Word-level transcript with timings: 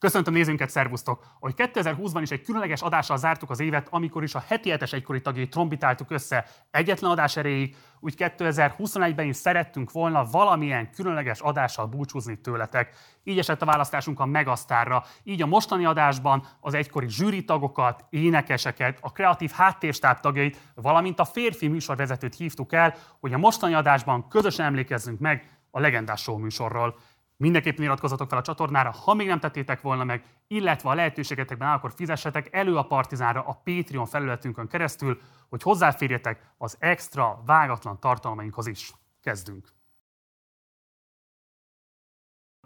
Köszöntöm 0.00 0.34
nézőnket, 0.34 0.70
szervusztok! 0.70 1.24
Hogy 1.40 1.54
2020-ban 1.56 2.18
is 2.22 2.30
egy 2.30 2.42
különleges 2.42 2.82
adással 2.82 3.16
zártuk 3.16 3.50
az 3.50 3.60
évet, 3.60 3.88
amikor 3.90 4.22
is 4.22 4.34
a 4.34 4.44
heti 4.46 4.70
hetes 4.70 4.92
egykori 4.92 5.20
tagjait 5.20 5.50
trombitáltuk 5.50 6.10
össze 6.10 6.46
egyetlen 6.70 7.10
adás 7.10 7.36
erejéig, 7.36 7.76
úgy 8.00 8.14
2021-ben 8.18 9.26
is 9.26 9.36
szerettünk 9.36 9.92
volna 9.92 10.24
valamilyen 10.24 10.90
különleges 10.90 11.40
adással 11.40 11.86
búcsúzni 11.86 12.40
tőletek. 12.40 12.94
Így 13.24 13.38
esett 13.38 13.62
a 13.62 13.66
választásunk 13.66 14.20
a 14.20 14.26
Megasztárra. 14.26 15.04
Így 15.22 15.42
a 15.42 15.46
mostani 15.46 15.84
adásban 15.84 16.46
az 16.60 16.74
egykori 16.74 17.08
zsűri 17.08 17.44
tagokat, 17.44 18.04
énekeseket, 18.10 18.98
a 19.00 19.12
kreatív 19.12 19.50
háttérstáb 19.50 20.20
tagjait, 20.20 20.58
valamint 20.74 21.20
a 21.20 21.24
férfi 21.24 21.68
műsorvezetőt 21.68 22.36
hívtuk 22.36 22.72
el, 22.72 22.94
hogy 23.18 23.32
a 23.32 23.38
mostani 23.38 23.74
adásban 23.74 24.28
közösen 24.28 24.66
emlékezzünk 24.66 25.18
meg 25.18 25.58
a 25.70 25.80
legendás 25.80 26.20
show 26.20 26.38
műsorról. 26.38 26.98
Mindenképpen 27.40 27.84
iratkozzatok 27.84 28.28
fel 28.28 28.38
a 28.38 28.42
csatornára, 28.42 28.90
ha 28.90 29.14
még 29.14 29.26
nem 29.26 29.40
tettétek 29.40 29.80
volna 29.80 30.04
meg, 30.04 30.24
illetve 30.46 30.90
a 30.90 30.94
lehetőségetekben 30.94 31.68
áll, 31.68 31.76
akkor 31.76 31.92
fizessetek 31.96 32.48
elő 32.52 32.76
a 32.76 32.82
Partizánra 32.82 33.42
a 33.42 33.60
Patreon 33.64 34.06
felületünkön 34.06 34.68
keresztül, 34.68 35.20
hogy 35.48 35.62
hozzáférjetek 35.62 36.52
az 36.58 36.76
extra, 36.78 37.42
vágatlan 37.46 38.00
tartalmainkhoz 38.00 38.66
is. 38.66 38.92
Kezdünk! 39.22 39.79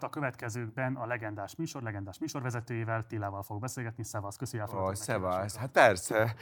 A 0.05 0.09
következőkben 0.09 0.95
a 0.95 1.05
legendás 1.05 1.55
műsor, 1.55 1.81
legendás 1.81 2.19
műsorvezetőjével, 2.19 3.03
Tillával 3.03 3.43
fog 3.43 3.61
beszélgetni. 3.61 4.03
Szevasz, 4.03 4.35
köszi 4.35 4.61
Ó, 4.61 4.93
szevasz, 4.93 5.55
hát 5.55 5.71
persze. 5.71 6.35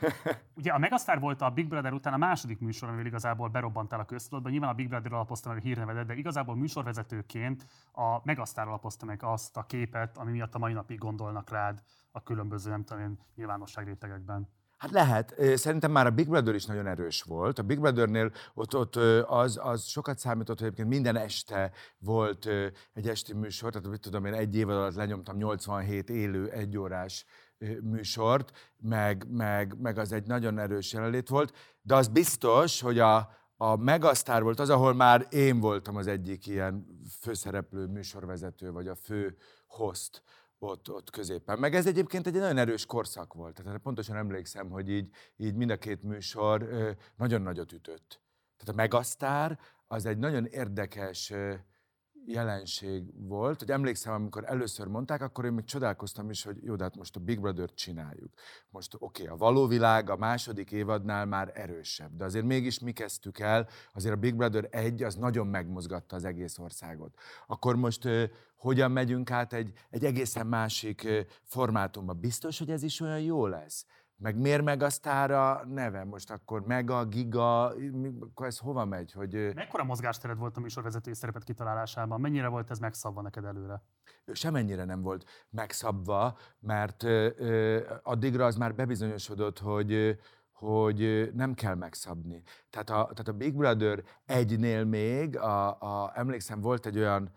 Ugye 0.58 0.72
a 0.72 0.78
Megastar 0.78 1.20
volt 1.20 1.40
a 1.40 1.50
Big 1.50 1.68
Brother 1.68 1.92
után 1.92 2.12
a 2.12 2.16
második 2.16 2.60
műsor, 2.60 2.88
amivel 2.88 3.06
igazából 3.06 3.48
berobbantál 3.48 4.00
a 4.00 4.04
köztudatba. 4.04 4.50
Nyilván 4.50 4.70
a 4.70 4.74
Big 4.74 4.88
Brother 4.88 5.12
alapozta 5.12 5.48
meg 5.48 5.58
a 5.58 5.60
hírnevedet, 5.60 6.06
de 6.06 6.14
igazából 6.14 6.56
műsorvezetőként 6.56 7.66
a 7.92 8.20
Megastar 8.24 8.68
alapozta 8.68 9.06
meg 9.06 9.22
azt 9.22 9.56
a 9.56 9.62
képet, 9.62 10.16
ami 10.16 10.30
miatt 10.30 10.54
a 10.54 10.58
mai 10.58 10.72
napig 10.72 10.98
gondolnak 10.98 11.50
rád 11.50 11.82
a 12.10 12.22
különböző, 12.22 12.70
nem 12.70 12.84
tudom 12.84 13.02
én, 13.02 13.18
nyilvánosság 13.34 13.86
rétegekben. 13.86 14.48
Hát 14.80 14.90
lehet. 14.90 15.34
Szerintem 15.54 15.90
már 15.90 16.06
a 16.06 16.10
Big 16.10 16.28
Brother 16.28 16.54
is 16.54 16.64
nagyon 16.64 16.86
erős 16.86 17.22
volt. 17.22 17.58
A 17.58 17.62
Big 17.62 17.80
Brothernél 17.80 18.32
ott, 18.54 18.76
ott 18.76 18.96
az, 19.26 19.58
az 19.62 19.84
sokat 19.84 20.18
számított, 20.18 20.58
hogy 20.58 20.66
egyébként 20.66 20.88
minden 20.88 21.16
este 21.16 21.72
volt 21.98 22.48
egy 22.92 23.08
esti 23.08 23.34
műsor, 23.34 23.72
tehát 23.72 23.88
mit 23.88 24.00
tudom 24.00 24.24
én, 24.24 24.32
egy 24.32 24.56
év 24.56 24.68
alatt 24.68 24.94
lenyomtam 24.94 25.36
87 25.36 26.10
élő 26.10 26.50
egyórás 26.50 27.24
műsort, 27.82 28.72
meg, 28.76 29.26
meg, 29.30 29.80
meg 29.80 29.98
az 29.98 30.12
egy 30.12 30.26
nagyon 30.26 30.58
erős 30.58 30.92
jelenlét 30.92 31.28
volt, 31.28 31.54
de 31.82 31.94
az 31.94 32.08
biztos, 32.08 32.80
hogy 32.80 32.98
a, 32.98 33.30
a 33.56 33.76
Megasztár 33.76 34.42
volt 34.42 34.60
az, 34.60 34.70
ahol 34.70 34.94
már 34.94 35.26
én 35.30 35.60
voltam 35.60 35.96
az 35.96 36.06
egyik 36.06 36.46
ilyen 36.46 36.86
főszereplő 37.20 37.86
műsorvezető, 37.86 38.72
vagy 38.72 38.88
a 38.88 38.94
fő 38.94 39.36
host 39.66 40.22
ott, 40.62 40.90
ott 40.90 41.10
középen. 41.10 41.58
Meg 41.58 41.74
ez 41.74 41.86
egyébként 41.86 42.26
egy 42.26 42.32
nagyon 42.32 42.58
erős 42.58 42.86
korszak 42.86 43.34
volt. 43.34 43.62
Tehát 43.62 43.78
pontosan 43.78 44.16
emlékszem, 44.16 44.70
hogy 44.70 44.90
így, 44.90 45.08
így 45.36 45.54
mind 45.54 45.70
a 45.70 45.76
két 45.76 46.02
műsor 46.02 46.68
nagyon 47.16 47.42
nagyot 47.42 47.72
ütött. 47.72 48.20
Tehát 48.56 48.74
a 48.74 48.82
Megasztár 48.82 49.58
az 49.86 50.06
egy 50.06 50.18
nagyon 50.18 50.46
érdekes 50.46 51.32
jelenség 52.26 53.28
volt, 53.28 53.58
hogy 53.58 53.70
emlékszem, 53.70 54.12
amikor 54.12 54.44
először 54.46 54.86
mondták, 54.86 55.22
akkor 55.22 55.44
én 55.44 55.52
még 55.52 55.64
csodálkoztam 55.64 56.30
is, 56.30 56.44
hogy 56.44 56.56
jó, 56.62 56.76
de 56.76 56.82
hát 56.82 56.96
most 56.96 57.16
a 57.16 57.20
Big 57.20 57.40
Brother-t 57.40 57.74
csináljuk. 57.74 58.32
Most 58.70 58.94
oké, 58.98 59.22
okay, 59.22 59.34
a 59.34 59.38
való 59.38 59.66
világ 59.66 60.10
a 60.10 60.16
második 60.16 60.72
évadnál 60.72 61.26
már 61.26 61.50
erősebb, 61.54 62.16
de 62.16 62.24
azért 62.24 62.44
mégis 62.44 62.78
mi 62.78 62.92
kezdtük 62.92 63.38
el, 63.38 63.68
azért 63.92 64.14
a 64.14 64.18
Big 64.18 64.36
Brother 64.36 64.68
1 64.70 65.02
az 65.02 65.14
nagyon 65.14 65.46
megmozgatta 65.46 66.16
az 66.16 66.24
egész 66.24 66.58
országot. 66.58 67.14
Akkor 67.46 67.76
most 67.76 68.08
hogyan 68.56 68.90
megyünk 68.90 69.30
át 69.30 69.52
egy, 69.52 69.72
egy 69.90 70.04
egészen 70.04 70.46
másik 70.46 71.08
formátumba? 71.44 72.12
Biztos, 72.12 72.58
hogy 72.58 72.70
ez 72.70 72.82
is 72.82 73.00
olyan 73.00 73.20
jó 73.20 73.46
lesz? 73.46 73.86
Meg 74.22 74.36
miért 74.36 74.62
meg 74.62 74.82
a 74.82 74.90
sztára 74.90 75.64
neve? 75.66 76.04
Most 76.04 76.30
akkor 76.30 76.66
mega, 76.66 77.04
giga, 77.04 77.64
akkor 78.20 78.46
ez 78.46 78.58
hova 78.58 78.84
megy? 78.84 79.12
Hogy... 79.12 79.54
Mekkora 79.54 79.84
mozgástered 79.84 80.38
volt 80.38 80.56
a 80.56 80.60
műsorvezetői 80.60 81.14
szerepet 81.14 81.44
kitalálásában? 81.44 82.20
Mennyire 82.20 82.48
volt 82.48 82.70
ez 82.70 82.78
megszabva 82.78 83.22
neked 83.22 83.44
előre? 83.44 83.82
Semennyire 84.32 84.84
nem 84.84 85.02
volt 85.02 85.24
megszabva, 85.50 86.36
mert 86.58 87.04
addigra 88.02 88.44
az 88.44 88.56
már 88.56 88.74
bebizonyosodott, 88.74 89.58
hogy 89.58 90.18
hogy 90.52 91.30
nem 91.34 91.54
kell 91.54 91.74
megszabni. 91.74 92.42
Tehát 92.70 92.90
a, 92.90 93.02
tehát 93.12 93.28
a 93.28 93.32
Big 93.32 93.56
Brother 93.56 94.02
egynél 94.26 94.84
még, 94.84 95.38
a, 95.38 95.80
a, 95.80 96.12
emlékszem, 96.14 96.60
volt 96.60 96.86
egy 96.86 96.98
olyan 96.98 97.30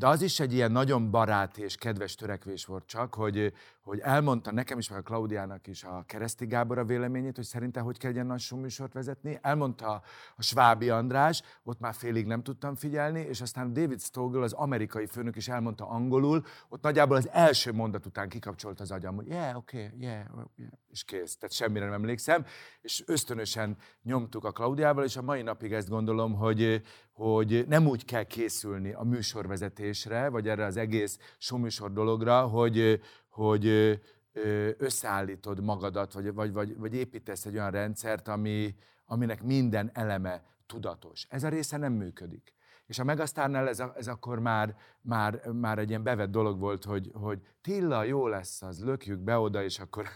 de 0.00 0.06
az 0.06 0.22
is 0.22 0.40
egy 0.40 0.52
ilyen 0.52 0.72
nagyon 0.72 1.10
barát 1.10 1.58
és 1.58 1.76
kedves 1.76 2.14
törekvés 2.14 2.64
volt 2.64 2.86
csak, 2.86 3.14
hogy, 3.14 3.52
hogy 3.82 3.98
elmondta 3.98 4.52
nekem 4.52 4.78
is, 4.78 4.88
meg 4.90 4.98
a 4.98 5.02
Klaudiának 5.02 5.66
is 5.66 5.84
a 5.84 6.04
Kereszti 6.06 6.46
Gábor 6.46 6.78
a 6.78 6.84
véleményét, 6.84 7.36
hogy 7.36 7.44
szerinte 7.44 7.80
hogy 7.80 7.98
kell 7.98 8.12
ilyen 8.12 8.26
lassú 8.26 8.56
műsort 8.56 8.92
vezetni. 8.92 9.38
Elmondta 9.42 10.02
a 10.36 10.42
Svábi 10.42 10.90
András, 10.90 11.42
ott 11.62 11.80
már 11.80 11.94
félig 11.94 12.26
nem 12.26 12.42
tudtam 12.42 12.74
figyelni, 12.74 13.20
és 13.20 13.40
aztán 13.40 13.72
David 13.72 14.00
Stogel, 14.00 14.42
az 14.42 14.52
amerikai 14.52 15.06
főnök 15.06 15.36
is 15.36 15.48
elmondta 15.48 15.88
angolul, 15.88 16.44
ott 16.68 16.82
nagyjából 16.82 17.16
az 17.16 17.28
első 17.32 17.72
mondat 17.72 18.06
után 18.06 18.28
kikapcsolt 18.28 18.80
az 18.80 18.90
agyam, 18.90 19.14
hogy 19.14 19.26
yeah, 19.26 19.56
okay, 19.56 19.80
yeah, 19.80 20.24
yeah, 20.56 20.70
és 20.90 21.04
kész. 21.04 21.36
Tehát 21.36 21.54
semmire 21.54 21.84
nem 21.84 21.94
emlékszem. 21.94 22.44
És 22.80 23.02
ösztönösen 23.06 23.76
nyomtuk 24.02 24.44
a 24.44 24.52
Klaudiával, 24.52 25.04
és 25.04 25.16
a 25.16 25.22
mai 25.22 25.42
napig 25.42 25.72
ezt 25.72 25.88
gondolom, 25.88 26.34
hogy, 26.34 26.82
hogy 27.20 27.64
nem 27.68 27.86
úgy 27.86 28.04
kell 28.04 28.22
készülni 28.22 28.92
a 28.92 29.02
műsorvezetésre, 29.02 30.28
vagy 30.28 30.48
erre 30.48 30.64
az 30.64 30.76
egész 30.76 31.18
showműsor 31.38 31.92
dologra, 31.92 32.46
hogy, 32.46 33.00
hogy 33.28 33.66
összeállítod 34.76 35.60
magadat, 35.60 36.12
vagy, 36.12 36.34
vagy, 36.34 36.52
vagy, 36.52 36.76
vagy 36.76 36.94
építesz 36.94 37.46
egy 37.46 37.54
olyan 37.54 37.70
rendszert, 37.70 38.28
ami, 38.28 38.74
aminek 39.06 39.42
minden 39.42 39.90
eleme 39.94 40.44
tudatos. 40.66 41.26
Ez 41.28 41.44
a 41.44 41.48
része 41.48 41.76
nem 41.76 41.92
működik. 41.92 42.54
És 42.90 42.98
a 42.98 43.04
Megasztárnál 43.04 43.68
ez, 43.68 43.80
a, 43.80 43.92
ez 43.96 44.06
akkor 44.06 44.38
már, 44.38 44.76
már, 45.00 45.40
már 45.52 45.78
egy 45.78 45.88
ilyen 45.88 46.02
bevett 46.02 46.30
dolog 46.30 46.58
volt, 46.58 46.84
hogy, 46.84 47.10
hogy 47.14 47.38
Tilla, 47.62 48.04
jó 48.04 48.26
lesz 48.26 48.62
az, 48.62 48.84
lökjük 48.84 49.18
be 49.18 49.38
oda, 49.38 49.62
és 49.62 49.78
akkor 49.78 50.06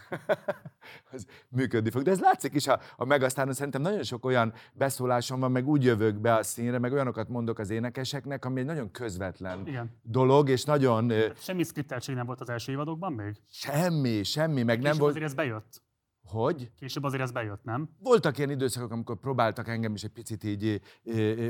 az 1.11 1.25
működni 1.49 1.89
fog. 1.89 2.01
De 2.01 2.11
ez 2.11 2.19
látszik 2.19 2.53
is 2.53 2.67
a, 2.67 2.79
a 2.95 3.05
Megasztárnál, 3.05 3.53
szerintem 3.53 3.81
nagyon 3.81 4.03
sok 4.03 4.25
olyan 4.25 4.53
beszólásom 4.73 5.39
van, 5.39 5.51
meg 5.51 5.67
úgy 5.67 5.83
jövök 5.83 6.15
be 6.15 6.33
a 6.33 6.43
színre, 6.43 6.79
meg 6.79 6.93
olyanokat 6.93 7.29
mondok 7.29 7.59
az 7.59 7.69
énekeseknek, 7.69 8.45
ami 8.45 8.59
egy 8.59 8.65
nagyon 8.65 8.91
közvetlen 8.91 9.67
Igen. 9.67 9.99
dolog, 10.01 10.49
és 10.49 10.63
nagyon... 10.63 11.11
Semmi 11.35 11.63
skripteltség 11.63 12.15
nem 12.15 12.25
volt 12.25 12.41
az 12.41 12.49
első 12.49 12.71
évadokban 12.71 13.13
még? 13.13 13.35
Semmi, 13.49 14.23
semmi, 14.23 14.63
meg 14.63 14.81
nem 14.81 14.97
volt... 14.97 15.09
azért 15.09 15.25
ez 15.25 15.33
bejött. 15.33 15.83
Hogy? 16.25 16.71
Később 16.79 17.03
azért 17.03 17.21
ez 17.21 17.31
bejött, 17.31 17.63
nem? 17.63 17.89
Voltak 17.99 18.37
ilyen 18.37 18.49
időszakok, 18.49 18.91
amikor 18.91 19.19
próbáltak 19.19 19.67
engem 19.67 19.93
is 19.93 20.03
egy 20.03 20.11
picit 20.11 20.43
így 20.43 20.81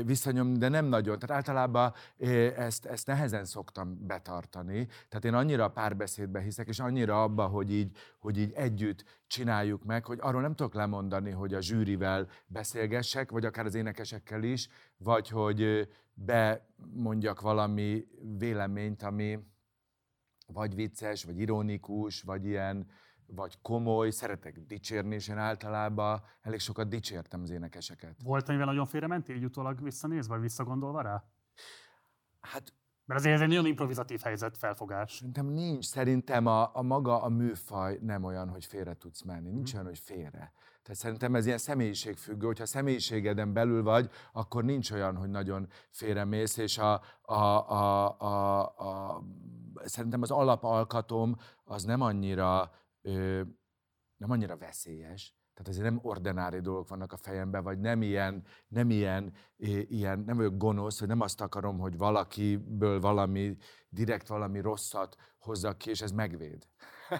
visszanyomni, 0.04 0.58
de 0.58 0.68
nem 0.68 0.86
nagyon. 0.86 1.18
Tehát 1.18 1.36
általában 1.36 1.92
ezt, 2.56 2.86
ezt 2.86 3.06
nehezen 3.06 3.44
szoktam 3.44 4.06
betartani. 4.06 4.86
Tehát 5.08 5.24
én 5.24 5.34
annyira 5.34 5.64
a 5.64 5.70
párbeszédbe 5.70 6.40
hiszek, 6.40 6.68
és 6.68 6.80
annyira 6.80 7.22
abba, 7.22 7.46
hogy 7.46 7.72
így, 7.72 7.96
hogy 8.18 8.38
így 8.38 8.52
együtt 8.52 9.04
csináljuk 9.26 9.84
meg, 9.84 10.04
hogy 10.04 10.18
arról 10.20 10.40
nem 10.40 10.54
tudok 10.54 10.74
lemondani, 10.74 11.30
hogy 11.30 11.54
a 11.54 11.60
zsűrivel 11.60 12.28
beszélgessek, 12.46 13.30
vagy 13.30 13.44
akár 13.44 13.64
az 13.64 13.74
énekesekkel 13.74 14.42
is, 14.42 14.68
vagy 14.96 15.28
hogy 15.28 15.88
bemondjak 16.14 17.40
valami 17.40 18.06
véleményt, 18.38 19.02
ami 19.02 19.38
vagy 20.46 20.74
vicces, 20.74 21.24
vagy 21.24 21.40
ironikus, 21.40 22.22
vagy 22.22 22.44
ilyen, 22.44 22.86
vagy 23.26 23.58
komoly, 23.62 24.10
szeretek 24.10 24.58
dicsérni, 24.58 25.14
és 25.14 25.28
én 25.28 25.38
általában 25.38 26.22
elég 26.40 26.58
sokat 26.58 26.88
dicsértem 26.88 27.42
az 27.42 27.50
énekeseket. 27.50 28.22
Volt, 28.22 28.48
amivel 28.48 28.66
nagyon 28.66 28.86
félrementél, 28.86 29.36
így 29.36 29.44
utólag 29.44 29.82
visszanézve, 29.82 30.34
vagy 30.34 30.42
visszagondolva 30.42 31.00
rá? 31.00 31.24
Hát 32.40 32.72
mert 33.06 33.20
azért 33.20 33.34
ez 33.34 33.40
egy 33.40 33.48
nagyon 33.48 33.66
improvizatív 33.66 34.20
helyzet, 34.20 34.56
felfogás. 34.56 35.12
Szerintem 35.12 35.46
nincs. 35.46 35.84
Szerintem 35.84 36.46
a, 36.46 36.70
a 36.76 36.82
maga 36.82 37.22
a 37.22 37.28
műfaj 37.28 37.98
nem 38.02 38.24
olyan, 38.24 38.48
hogy 38.48 38.64
félre 38.64 38.94
tudsz 38.94 39.22
menni. 39.22 39.50
Nincs 39.50 39.70
hmm. 39.70 39.80
olyan, 39.80 39.90
hogy 39.90 39.98
félre. 39.98 40.52
Tehát 40.82 41.00
szerintem 41.00 41.34
ez 41.34 41.46
ilyen 41.46 41.58
személyiségfüggő. 41.58 42.46
Hogyha 42.46 42.66
személyiségeden 42.66 43.52
belül 43.52 43.82
vagy, 43.82 44.10
akkor 44.32 44.64
nincs 44.64 44.90
olyan, 44.90 45.16
hogy 45.16 45.28
nagyon 45.28 45.68
félremész, 45.90 46.56
és 46.56 46.78
a, 46.78 47.00
a, 47.22 47.34
a, 47.34 48.16
a, 48.20 48.60
a, 48.62 49.22
szerintem 49.84 50.22
az 50.22 50.30
alapalkatom 50.30 51.36
az 51.64 51.84
nem 51.84 52.00
annyira 52.00 52.70
ö, 53.06 53.42
nem 54.16 54.30
annyira 54.30 54.56
veszélyes. 54.56 55.34
Tehát 55.54 55.70
azért 55.70 55.84
nem 55.84 55.98
ordinári 56.02 56.60
dolgok 56.60 56.88
vannak 56.88 57.12
a 57.12 57.16
fejemben, 57.16 57.62
vagy 57.62 57.78
nem 57.78 58.02
ilyen, 58.02 58.44
nem 58.68 58.90
ilyen, 58.90 59.32
ilyen, 59.88 60.18
nem 60.18 60.36
vagyok 60.36 60.56
gonosz, 60.56 60.98
hogy 60.98 61.08
nem 61.08 61.20
azt 61.20 61.40
akarom, 61.40 61.78
hogy 61.78 61.96
valakiből 61.96 63.00
valami, 63.00 63.56
direkt 63.88 64.28
valami 64.28 64.60
rosszat 64.60 65.16
hozzak 65.38 65.78
ki, 65.78 65.90
és 65.90 66.00
ez 66.00 66.10
megvéd. 66.10 66.66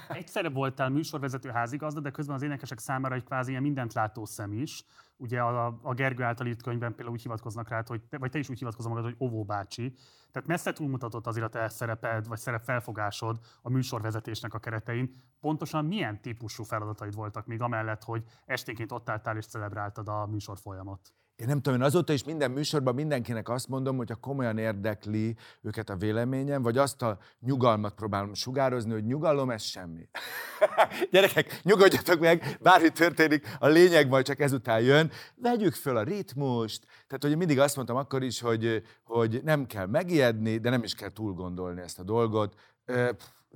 Egyszerre 0.09 0.49
voltál 0.49 0.89
műsorvezető 0.89 1.49
házigazda, 1.49 2.01
de 2.01 2.11
közben 2.11 2.35
az 2.35 2.43
énekesek 2.43 2.79
számára 2.79 3.15
egy 3.15 3.25
kvázi 3.25 3.51
ilyen 3.51 3.63
mindent 3.63 3.93
látó 3.93 4.25
szem 4.25 4.53
is. 4.53 4.85
Ugye 5.17 5.41
a, 5.41 5.79
a 5.83 5.95
Gergő 5.95 6.23
által 6.23 6.47
írt 6.47 6.63
könyvben 6.63 6.95
például 6.95 7.15
úgy 7.15 7.23
hivatkoznak 7.23 7.69
rá, 7.69 7.83
hogy 7.87 8.03
vagy 8.11 8.31
te 8.31 8.39
is 8.39 8.49
úgy 8.49 8.59
hivatkozol 8.59 8.93
magad, 8.93 9.05
hogy 9.05 9.15
Ovó 9.19 9.45
bácsi. 9.45 9.95
Tehát 10.33 10.49
messze 10.49 10.73
túlmutatott 10.73 11.27
azért 11.27 11.47
a 11.47 11.49
te 11.49 11.69
szereped, 11.69 12.27
vagy 12.27 12.39
szerepfelfogásod 12.39 13.39
a 13.63 13.71
műsorvezetésnek 13.71 14.55
a 14.55 14.59
keretein. 14.59 15.15
Pontosan 15.41 15.85
milyen 15.85 16.21
típusú 16.21 16.63
feladataid 16.63 17.15
voltak 17.15 17.47
még 17.47 17.61
amellett, 17.61 18.03
hogy 18.03 18.25
esténként 18.45 18.93
ott 18.93 19.09
álltál 19.09 19.37
és 19.37 19.47
celebráltad 19.47 20.09
a 20.09 20.27
műsor 20.27 20.59
folyamat? 20.59 21.13
Én 21.37 21.47
nem 21.47 21.61
tudom, 21.61 21.79
én 21.79 21.85
azóta 21.85 22.13
is 22.13 22.25
minden 22.25 22.51
műsorban 22.51 22.95
mindenkinek 22.95 23.49
azt 23.49 23.69
mondom, 23.69 23.97
hogy 23.97 24.11
ha 24.11 24.17
komolyan 24.17 24.59
érdekli 24.59 25.37
őket 25.63 25.91
a 25.91 25.97
véleményem, 25.97 26.63
vagy 26.63 26.79
azt 26.79 27.03
a 27.03 27.19
nyugalmat 27.41 27.95
próbálom 27.95 28.35
sugározni, 28.35 28.93
hogy 28.93 29.05
nyugalom, 29.05 29.51
ez 29.51 29.63
semmi. 29.63 30.09
Gyerekek, 31.13 31.61
nyugodjatok 31.63 32.21
meg, 32.21 32.59
bármi 32.61 32.91
történik, 32.91 33.57
a 33.59 33.67
lényeg 33.67 34.09
majd 34.09 34.25
csak 34.25 34.41
ezután 34.41 34.81
jön. 34.81 35.06
Vegyük 35.35 35.75
föl 35.75 35.97
a 35.97 36.03
ritmust. 36.03 36.87
Tehát, 37.07 37.23
hogy 37.23 37.37
mindig 37.37 37.59
azt 37.59 37.77
mondtam 37.77 37.97
akkor 37.97 38.23
is, 38.23 38.41
hogy, 38.41 38.83
hogy 39.05 39.41
nem 39.45 39.67
kell 39.67 39.87
megijedni, 39.87 40.59
de 40.59 40.71
nem 40.71 40.83
is 40.83 40.95
kell 40.95 41.13
túl 41.13 41.33
gondolni 41.33 41.81
ezt 41.81 41.99
a 41.99 42.03
dolgot. 42.03 42.55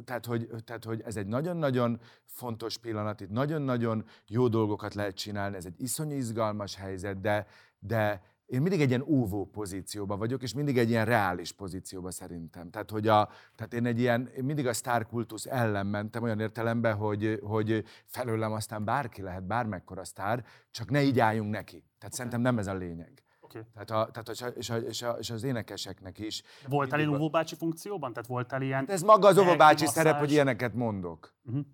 Tehát 0.04 0.26
hogy, 0.26 0.48
tehát, 0.64 0.84
hogy 0.84 1.02
ez 1.04 1.16
egy 1.16 1.26
nagyon-nagyon 1.26 2.00
fontos 2.24 2.78
pillanat, 2.78 3.20
itt 3.20 3.30
nagyon-nagyon 3.30 4.04
jó 4.26 4.48
dolgokat 4.48 4.94
lehet 4.94 5.14
csinálni, 5.16 5.56
ez 5.56 5.64
egy 5.64 5.80
iszonyú 5.80 6.16
izgalmas 6.16 6.76
helyzet, 6.76 7.20
de, 7.20 7.46
de 7.78 8.22
én 8.50 8.62
mindig 8.62 8.80
egy 8.80 8.88
ilyen 8.88 9.04
óvó 9.06 9.44
pozícióban 9.44 10.18
vagyok, 10.18 10.42
és 10.42 10.54
mindig 10.54 10.78
egy 10.78 10.88
ilyen 10.88 11.04
reális 11.04 11.52
pozícióban 11.52 12.10
szerintem. 12.10 12.70
Tehát, 12.70 12.90
hogy 12.90 13.08
a, 13.08 13.28
tehát 13.54 13.74
én 13.74 13.86
egy 13.86 14.00
ilyen, 14.00 14.26
én 14.36 14.44
mindig 14.44 14.66
a 14.66 14.72
sztárkultusz 14.72 15.46
ellen 15.46 15.86
mentem 15.86 16.22
olyan 16.22 16.40
értelemben, 16.40 16.94
hogy, 16.94 17.40
hogy 17.42 17.84
felőlem 18.04 18.52
aztán 18.52 18.84
bárki 18.84 19.22
lehet, 19.22 19.46
bármekkora 19.46 20.04
sztár, 20.04 20.44
csak 20.70 20.90
ne 20.90 21.02
így 21.02 21.20
álljunk 21.20 21.50
neki. 21.50 21.76
Tehát 21.76 21.94
okay. 21.98 22.10
szerintem 22.16 22.40
nem 22.40 22.58
ez 22.58 22.66
a 22.66 22.74
lényeg. 22.74 23.24
Okay. 23.40 23.62
Tehát, 23.72 23.90
a, 23.90 24.10
tehát 24.10 24.28
a, 24.28 24.58
és, 24.58 24.70
a, 24.70 24.76
és, 24.76 25.02
a, 25.02 25.10
és 25.10 25.30
az 25.30 25.42
énekeseknek 25.42 26.18
is. 26.18 26.42
Voltál 26.68 26.98
ilyen 26.98 27.14
óvóbácsi 27.14 27.54
funkcióban? 27.54 28.12
Tehát 28.12 28.28
voltál 28.28 28.62
ilyen... 28.62 28.78
Hát 28.78 28.90
ez 28.90 29.02
maga 29.02 29.28
az 29.28 29.38
óvóbácsi 29.38 29.86
szerep, 29.86 30.18
hogy 30.18 30.30
ilyeneket 30.32 30.74
mondok. 30.74 31.34
Uh-huh. 31.44 31.64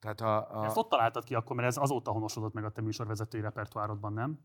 Tehát 0.00 0.20
a, 0.20 0.60
a... 0.60 0.64
Ezt 0.64 0.76
ott 0.76 0.88
találtad 0.88 1.24
ki 1.24 1.34
akkor, 1.34 1.56
mert 1.56 1.68
ez 1.68 1.76
azóta 1.76 2.10
honosodott 2.10 2.52
meg 2.52 2.64
a 2.64 2.70
te 2.70 2.80
műsorvezetői 2.80 3.40
repertoárodban, 3.40 4.12
nem? 4.12 4.38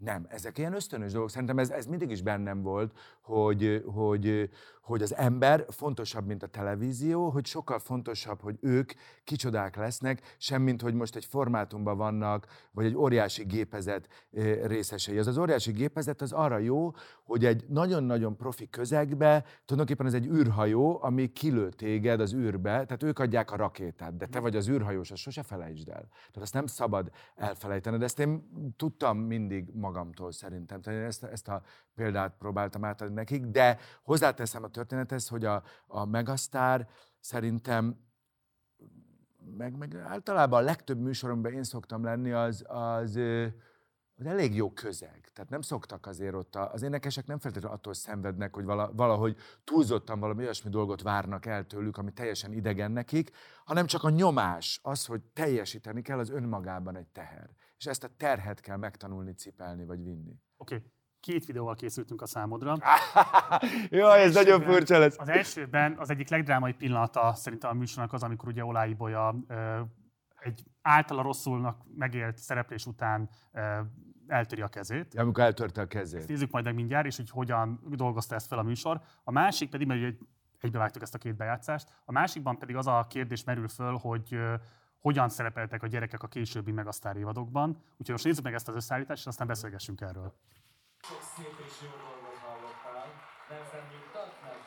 Nem, 0.00 0.26
ezek 0.28 0.58
ilyen 0.58 0.72
ösztönös 0.72 1.12
dolgok. 1.12 1.30
Szerintem 1.30 1.58
ez, 1.58 1.70
ez 1.70 1.86
mindig 1.86 2.10
is 2.10 2.22
bennem 2.22 2.62
volt, 2.62 2.98
hogy, 3.20 3.84
hogy, 3.86 4.50
hogy 4.82 5.02
az 5.02 5.14
ember 5.14 5.64
fontosabb, 5.68 6.26
mint 6.26 6.42
a 6.42 6.46
televízió, 6.46 7.28
hogy 7.28 7.46
sokkal 7.46 7.78
fontosabb, 7.78 8.40
hogy 8.40 8.58
ők 8.60 8.92
kicsodák 9.24 9.76
lesznek, 9.76 10.36
semmint, 10.38 10.82
hogy 10.82 10.94
most 10.94 11.16
egy 11.16 11.24
formátumban 11.24 11.96
vannak, 11.96 12.46
vagy 12.72 12.84
egy 12.84 12.96
óriási 12.96 13.44
gépezet 13.44 14.08
részesei. 14.62 15.18
Az 15.18 15.26
az 15.26 15.38
óriási 15.38 15.72
gépezet 15.72 16.20
az 16.20 16.32
arra 16.32 16.58
jó, 16.58 16.92
hogy 17.24 17.44
egy 17.44 17.64
nagyon-nagyon 17.68 18.36
profi 18.36 18.68
közegbe, 18.68 19.44
tulajdonképpen 19.64 20.06
ez 20.06 20.14
egy 20.14 20.26
űrhajó, 20.26 20.98
ami 21.02 21.32
kilő 21.32 21.68
téged 21.68 22.20
az 22.20 22.34
űrbe, 22.34 22.70
tehát 22.70 23.02
ők 23.02 23.18
adják 23.18 23.50
a 23.50 23.56
rakétát, 23.56 24.16
de 24.16 24.26
te 24.26 24.38
vagy 24.38 24.56
az 24.56 24.68
űrhajós, 24.68 25.10
azt 25.10 25.22
sose 25.22 25.42
felejtsd 25.42 25.88
el. 25.88 26.08
Tehát 26.10 26.40
azt 26.40 26.54
nem 26.54 26.66
szabad 26.66 27.10
elfelejteni, 27.36 27.98
de 27.98 28.04
ezt 28.04 28.18
én 28.18 28.48
tudtam 28.76 29.18
mindig 29.18 29.70
magamtól 29.90 30.32
szerintem. 30.32 30.80
Tehát 30.80 31.06
ezt, 31.06 31.24
ezt 31.24 31.48
a 31.48 31.62
példát 31.94 32.36
próbáltam 32.38 32.84
átadni 32.84 33.14
nekik, 33.14 33.44
de 33.46 33.78
hozzáteszem 34.02 34.64
a 34.64 34.68
történethez, 34.68 35.28
hogy 35.28 35.44
a, 35.44 35.62
a 35.86 36.04
Megasztár 36.04 36.88
szerintem 37.20 38.08
meg, 39.56 39.76
meg 39.76 39.94
általában 39.94 40.60
a 40.60 40.64
legtöbb 40.64 40.98
műsoromban 40.98 41.52
én 41.52 41.62
szoktam 41.62 42.04
lenni, 42.04 42.30
az, 42.30 42.64
az, 42.66 43.16
az 44.16 44.26
elég 44.26 44.54
jó 44.54 44.72
közeg. 44.72 45.28
Tehát 45.32 45.50
nem 45.50 45.60
szoktak 45.60 46.06
azért 46.06 46.34
ott, 46.34 46.54
a, 46.54 46.72
az 46.72 46.82
énekesek 46.82 47.26
nem 47.26 47.38
feltétlenül 47.38 47.76
attól 47.76 47.94
szenvednek, 47.94 48.54
hogy 48.54 48.64
valahogy 48.64 49.36
túlzottan 49.64 50.20
valami 50.20 50.42
olyasmi 50.42 50.70
dolgot 50.70 51.02
várnak 51.02 51.46
el 51.46 51.66
tőlük, 51.66 51.96
ami 51.96 52.12
teljesen 52.12 52.52
idegen 52.52 52.90
nekik, 52.90 53.30
hanem 53.64 53.86
csak 53.86 54.02
a 54.02 54.10
nyomás, 54.10 54.80
az, 54.82 55.06
hogy 55.06 55.22
teljesíteni 55.22 56.02
kell, 56.02 56.18
az 56.18 56.30
önmagában 56.30 56.96
egy 56.96 57.08
teher. 57.08 57.50
És 57.80 57.86
ezt 57.86 58.04
a 58.04 58.08
terhet 58.16 58.60
kell 58.60 58.76
megtanulni, 58.76 59.32
cipelni 59.32 59.84
vagy 59.84 60.02
vinni. 60.02 60.34
Oké. 60.56 60.74
Okay 60.74 60.90
két 61.20 61.44
videóval 61.44 61.74
készültünk 61.74 62.22
a 62.22 62.26
számodra. 62.26 62.76
Jó, 63.90 64.08
ez 64.08 64.34
nagyon 64.34 64.60
furcsa 64.60 64.98
lesz. 64.98 65.18
Az 65.18 65.28
elsőben 65.28 65.96
az 65.98 66.10
egyik 66.10 66.28
legdrámai 66.28 66.72
pillanata 66.72 67.34
szerintem 67.34 67.70
a 67.70 67.72
műsornak 67.72 68.12
az, 68.12 68.22
amikor 68.22 68.48
ugye 68.48 68.64
Olái 68.64 68.94
Bolya 68.94 69.34
egy 70.38 70.64
általa 70.82 71.22
rosszulnak 71.22 71.82
megélt 71.96 72.38
szereplés 72.38 72.86
után 72.86 73.28
eltöri 74.26 74.62
a 74.62 74.68
kezét. 74.68 75.14
Ja, 75.14 75.22
amikor 75.22 75.44
eltörte 75.44 75.80
a 75.80 75.86
kezét. 75.86 76.18
Ezt 76.18 76.28
nézzük 76.28 76.50
majd 76.50 76.64
meg 76.64 76.74
mindjárt, 76.74 77.06
és 77.06 77.16
hogy 77.16 77.30
hogyan 77.30 77.80
dolgozta 77.90 78.34
ezt 78.34 78.46
fel 78.46 78.58
a 78.58 78.62
műsor. 78.62 79.00
A 79.24 79.30
másik 79.30 79.70
pedig, 79.70 79.86
mert 79.86 80.14
egybevágtuk 80.60 81.02
ezt 81.02 81.14
a 81.14 81.18
két 81.18 81.36
bejátszást, 81.36 81.88
a 82.04 82.12
másikban 82.12 82.58
pedig 82.58 82.76
az 82.76 82.86
a 82.86 83.06
kérdés 83.08 83.44
merül 83.44 83.68
föl, 83.68 83.96
hogy 83.96 84.38
hogyan 85.00 85.28
szerepeltek 85.28 85.82
a 85.82 85.86
gyerekek 85.86 86.22
a 86.22 86.28
későbbi 86.28 86.72
megasztár 86.72 87.16
évadokban. 87.16 87.68
Úgyhogy 87.90 88.10
most 88.10 88.24
nézzük 88.24 88.44
meg 88.44 88.54
ezt 88.54 88.68
az 88.68 88.74
összeállítást, 88.74 89.20
és 89.20 89.26
aztán 89.26 89.46
beszélgessünk 89.46 90.00
erről. 90.00 90.34
Sok 91.02 91.22
szép 91.36 91.54
és 91.66 91.74
jó 91.82 91.90
dolgot 92.06 92.38
hallottál. 92.46 93.06
Nem 93.48 93.64
felnyugtat 93.70 94.32
meg? 94.42 94.58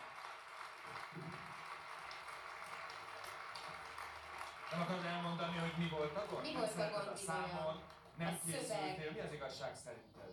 Nem 4.71 4.81
akarod 4.81 5.06
elmondani, 5.06 5.57
hogy 5.57 5.75
mi 5.77 5.88
volt 5.97 6.15
a 6.21 6.25
gond? 6.30 6.44
Mi 6.45 6.53
volt 6.53 6.77
a 6.77 6.89
gond? 6.94 7.07
A 7.07 7.15
számon 7.15 7.75
nem 8.18 8.33
készültél. 8.45 9.12
Mi 9.13 9.19
az 9.19 9.33
igazság 9.33 9.75
szerinted? 9.75 10.31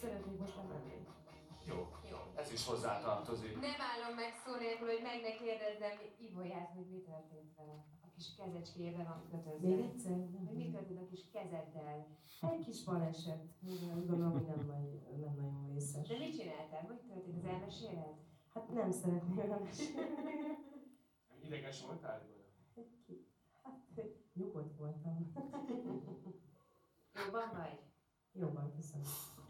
Szeretnék 0.00 0.38
most 0.38 0.56
menni. 0.56 0.96
Jó. 1.70 1.78
Jó. 2.10 2.18
Ez 2.36 2.52
is 2.52 2.66
hozzátartozik. 2.66 3.60
Nem 3.60 3.80
állom 3.92 4.14
meg 4.22 4.32
szó 4.44 4.50
nélkül, 4.56 4.88
hogy 4.88 5.02
meg 5.02 5.20
ne 5.26 5.32
kérdezzem 5.42 5.94
Ivolyát, 6.26 6.70
hogy 6.76 6.86
mi 6.92 7.00
történt 7.10 7.56
vele 7.56 7.76
kis 8.22 8.34
kezecskével 8.36 9.04
van 9.04 9.22
kötözve. 9.30 9.68
Még 9.68 9.84
egyszer? 9.84 10.12
Hogy 10.46 10.56
mi 10.56 10.70
történt 10.70 11.00
a 11.00 11.06
kis 11.06 11.30
kezeddel? 11.32 12.06
Egy 12.40 12.64
kis 12.64 12.84
baleset. 12.84 13.42
Úgy 13.94 14.06
gondolom, 14.06 14.32
hogy 14.32 14.46
nem, 14.46 14.66
nagy, 14.66 15.20
nem 15.20 15.34
nagyon 15.34 15.72
vészes. 15.72 16.08
De 16.08 16.18
mit 16.18 16.36
csináltál? 16.38 16.84
Hogy 16.86 17.00
történt? 17.00 17.36
Az 17.36 17.44
elmeséled? 17.44 18.14
Hát 18.54 18.68
nem 18.68 18.90
szeretném 18.90 19.50
elmesélni. 19.50 20.00
Ideges 21.44 21.82
voltál? 21.82 22.28
Hát 23.62 23.78
nyugodt 24.34 24.76
voltam. 24.76 25.32
Jobban 27.14 27.50
vagy? 27.52 27.78
Jobban, 28.32 28.72
köszönöm. 28.76 29.06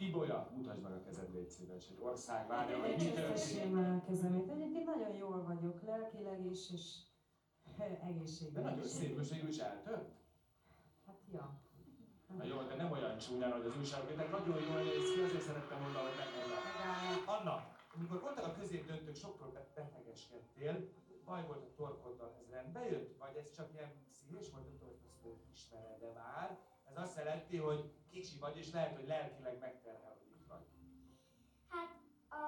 Ibolya, 0.06 0.50
mutasd 0.56 0.82
meg 0.82 0.92
a 0.92 1.02
kezed, 1.02 1.32
légy 1.34 1.50
szíves. 1.50 1.88
Egy 1.88 1.98
ország 2.00 2.46
várja, 2.48 2.80
hogy 2.80 2.96
mi 2.96 3.10
történik. 3.10 3.76
a 3.76 4.02
kezemét. 4.06 4.50
Egyébként 4.50 4.84
nagyon 4.84 5.14
jól 5.14 5.42
vagyok, 5.42 5.82
lelkileg 5.82 6.46
is, 6.46 6.70
és 6.72 6.84
egészségben. 8.08 8.62
De 8.64 8.70
nagyon 8.70 8.84
szép, 8.84 9.16
most 9.16 9.30
végül 9.30 9.48
is 9.48 9.58
eltört? 9.58 10.10
Hát 11.06 11.20
ja. 11.32 11.60
Na 12.36 12.44
jó, 12.44 12.62
de 12.62 12.74
nem 12.74 12.90
olyan 12.90 13.18
csúnyán, 13.18 13.52
hogy 13.52 13.66
az 13.66 13.76
újságok, 13.78 14.16
nagyon 14.16 14.62
jól 14.62 14.82
néz 14.82 15.14
ki, 15.14 15.20
azért 15.20 15.42
szerettem 15.42 15.78
volna, 15.82 15.98
hogy 15.98 16.16
megmondani. 16.22 16.70
Anna, 17.36 17.54
amikor 17.94 18.20
voltak 18.20 18.46
a 18.46 18.54
középdöntők, 18.58 19.14
sokkal 19.14 19.52
betegeskedtél, 19.74 20.88
baj 21.24 21.46
volt 21.46 21.62
a 21.62 21.74
torkoddal, 21.76 22.36
ez 22.40 22.50
rendbe 22.50 22.88
jött? 22.90 23.16
Vagy 23.18 23.36
ez 23.36 23.50
csak 23.56 23.72
ilyen 23.72 23.92
szívés 24.10 24.50
volt, 24.50 24.64
nem 24.64 24.78
tudom, 24.78 24.94
hogy 25.22 25.32
ezt 25.32 25.50
ismered 25.52 25.98
de 26.00 26.12
már? 26.12 26.58
Ez 26.90 26.96
azt 26.96 27.16
jelenti, 27.16 27.56
hogy 27.56 27.92
kicsi 28.14 28.36
vagy, 28.44 28.56
és 28.62 28.68
lehet, 28.76 28.94
hogy 28.98 29.06
lelkileg 29.06 29.56
megterhel, 29.66 30.16
hogy 30.20 30.32
itt 30.36 30.46
vagy. 30.52 30.66
Hát 31.74 31.90
a 32.40 32.42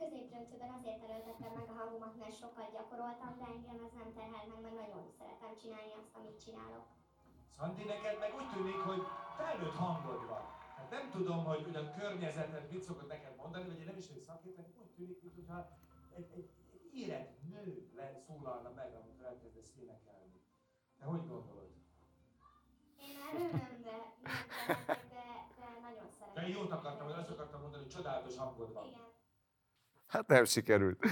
középdöntőben 0.00 0.72
azért 0.78 1.02
erőltettem 1.06 1.52
meg 1.58 1.68
a 1.68 1.78
hangomat, 1.80 2.16
mert 2.22 2.38
sokat 2.42 2.72
gyakoroltam, 2.76 3.32
de 3.38 3.44
engem 3.54 3.78
ez 3.86 3.92
nem 4.00 4.10
terhel 4.16 4.46
meg, 4.52 4.60
mert 4.64 4.80
nagyon 4.82 5.04
szeretem 5.18 5.52
csinálni 5.62 5.92
azt, 6.00 6.12
amit 6.18 6.42
csinálok. 6.44 6.86
Szandi, 7.56 7.84
neked 7.84 8.16
meg 8.18 8.32
úgy 8.38 8.48
tűnik, 8.54 8.80
hogy 8.90 9.02
felnőtt 9.38 9.78
hangod 9.82 10.22
van. 10.32 10.44
Hát 10.76 10.90
nem 10.90 11.10
tudom, 11.10 11.44
hogy, 11.44 11.62
hogy 11.64 11.76
a 11.76 11.90
környezeted 11.98 12.70
mit 12.72 12.82
szokott 12.82 13.08
neked 13.08 13.36
mondani, 13.36 13.66
vagy 13.66 13.78
én 13.82 13.90
nem 13.90 13.96
is 14.02 14.08
vagyok 14.08 14.22
szakértő, 14.22 14.62
úgy 14.80 14.90
tűnik, 14.96 15.22
mintha 15.22 15.58
egy, 16.16 16.30
egy, 16.38 16.50
egy 16.74 16.84
érett 17.02 17.32
nő 17.52 17.90
szólalna 18.26 18.70
meg, 18.70 18.94
amikor 18.94 19.24
elkezdesz 19.26 19.74
énekelni. 19.76 20.40
Te 20.98 21.04
hogy 21.04 21.26
gondolod? 21.26 21.65
Erről 23.32 23.50
de, 23.82 24.96
de 25.58 25.78
nagyon 25.82 26.08
szeretem. 26.18 26.34
De 26.34 26.48
én 26.48 26.54
jót 26.54 26.72
akartam, 26.72 27.06
hogy 27.06 27.16
azt 27.18 27.30
akartam 27.30 27.60
mondani, 27.60 27.82
hogy 27.82 27.92
csodálatos 27.92 28.36
hangod 28.36 28.72
van. 28.72 28.86
Igen. 28.86 29.00
Hát 30.06 30.26
nem 30.26 30.44
sikerült. 30.44 31.04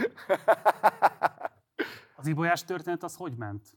az 2.16 2.26
ibolyás 2.26 2.64
történet 2.64 3.02
az 3.02 3.16
hogy 3.16 3.37
ment? 3.37 3.76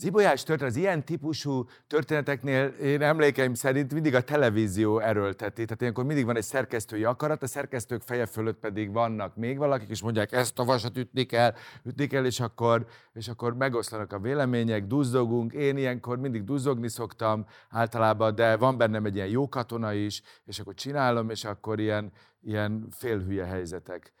Az 0.00 0.06
ibolyás 0.06 0.42
történet, 0.42 0.72
az 0.72 0.78
ilyen 0.78 1.04
típusú 1.04 1.66
történeteknél 1.86 2.66
én 2.66 3.02
emlékeim 3.02 3.54
szerint 3.54 3.94
mindig 3.94 4.14
a 4.14 4.20
televízió 4.20 4.98
erőlteti. 4.98 5.64
Tehát 5.64 5.80
ilyenkor 5.80 6.04
mindig 6.04 6.24
van 6.24 6.36
egy 6.36 6.42
szerkesztői 6.42 7.04
akarat, 7.04 7.42
a 7.42 7.46
szerkesztők 7.46 8.02
feje 8.02 8.26
fölött 8.26 8.58
pedig 8.58 8.92
vannak 8.92 9.36
még 9.36 9.58
valakik, 9.58 9.88
és 9.88 10.02
mondják, 10.02 10.32
ezt 10.32 10.58
a 10.58 10.64
vasat 10.64 10.96
ütni 10.96 11.24
kell, 11.24 11.54
ütni 11.84 12.06
kell, 12.06 12.24
és 12.24 12.40
akkor, 12.40 12.86
és 13.12 13.28
akkor 13.28 13.54
megoszlanak 13.54 14.12
a 14.12 14.18
vélemények, 14.18 14.86
duzzogunk. 14.86 15.52
Én 15.52 15.76
ilyenkor 15.76 16.18
mindig 16.18 16.44
duzzogni 16.44 16.88
szoktam 16.88 17.46
általában, 17.68 18.34
de 18.34 18.56
van 18.56 18.76
bennem 18.76 19.04
egy 19.04 19.14
ilyen 19.14 19.28
jó 19.28 19.48
katona 19.48 19.92
is, 19.92 20.22
és 20.44 20.58
akkor 20.58 20.74
csinálom, 20.74 21.30
és 21.30 21.44
akkor 21.44 21.80
ilyen, 21.80 22.12
ilyen 22.42 22.86
félhülye 22.90 23.44
helyzetek 23.44 24.12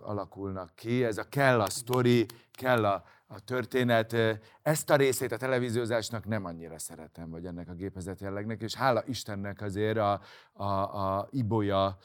alakulnak 0.00 0.74
ki. 0.74 1.04
Ez 1.04 1.18
a 1.18 1.28
kell 1.28 1.60
a 1.60 1.70
sztori, 1.70 2.26
kell 2.52 2.84
a, 2.84 3.04
a 3.26 3.40
történet. 3.40 4.16
Ezt 4.62 4.90
a 4.90 4.96
részét 4.96 5.32
a 5.32 5.36
televíziózásnak 5.36 6.24
nem 6.24 6.44
annyira 6.44 6.78
szeretem, 6.78 7.30
vagy 7.30 7.46
ennek 7.46 7.68
a 7.68 7.74
gépezet 7.74 8.20
jellegnek, 8.20 8.62
és 8.62 8.74
hála 8.74 9.02
Istennek 9.06 9.62
azért 9.62 9.98
a, 9.98 10.20
a, 10.52 10.64
a 10.64 11.28
Ibolya 11.30 11.98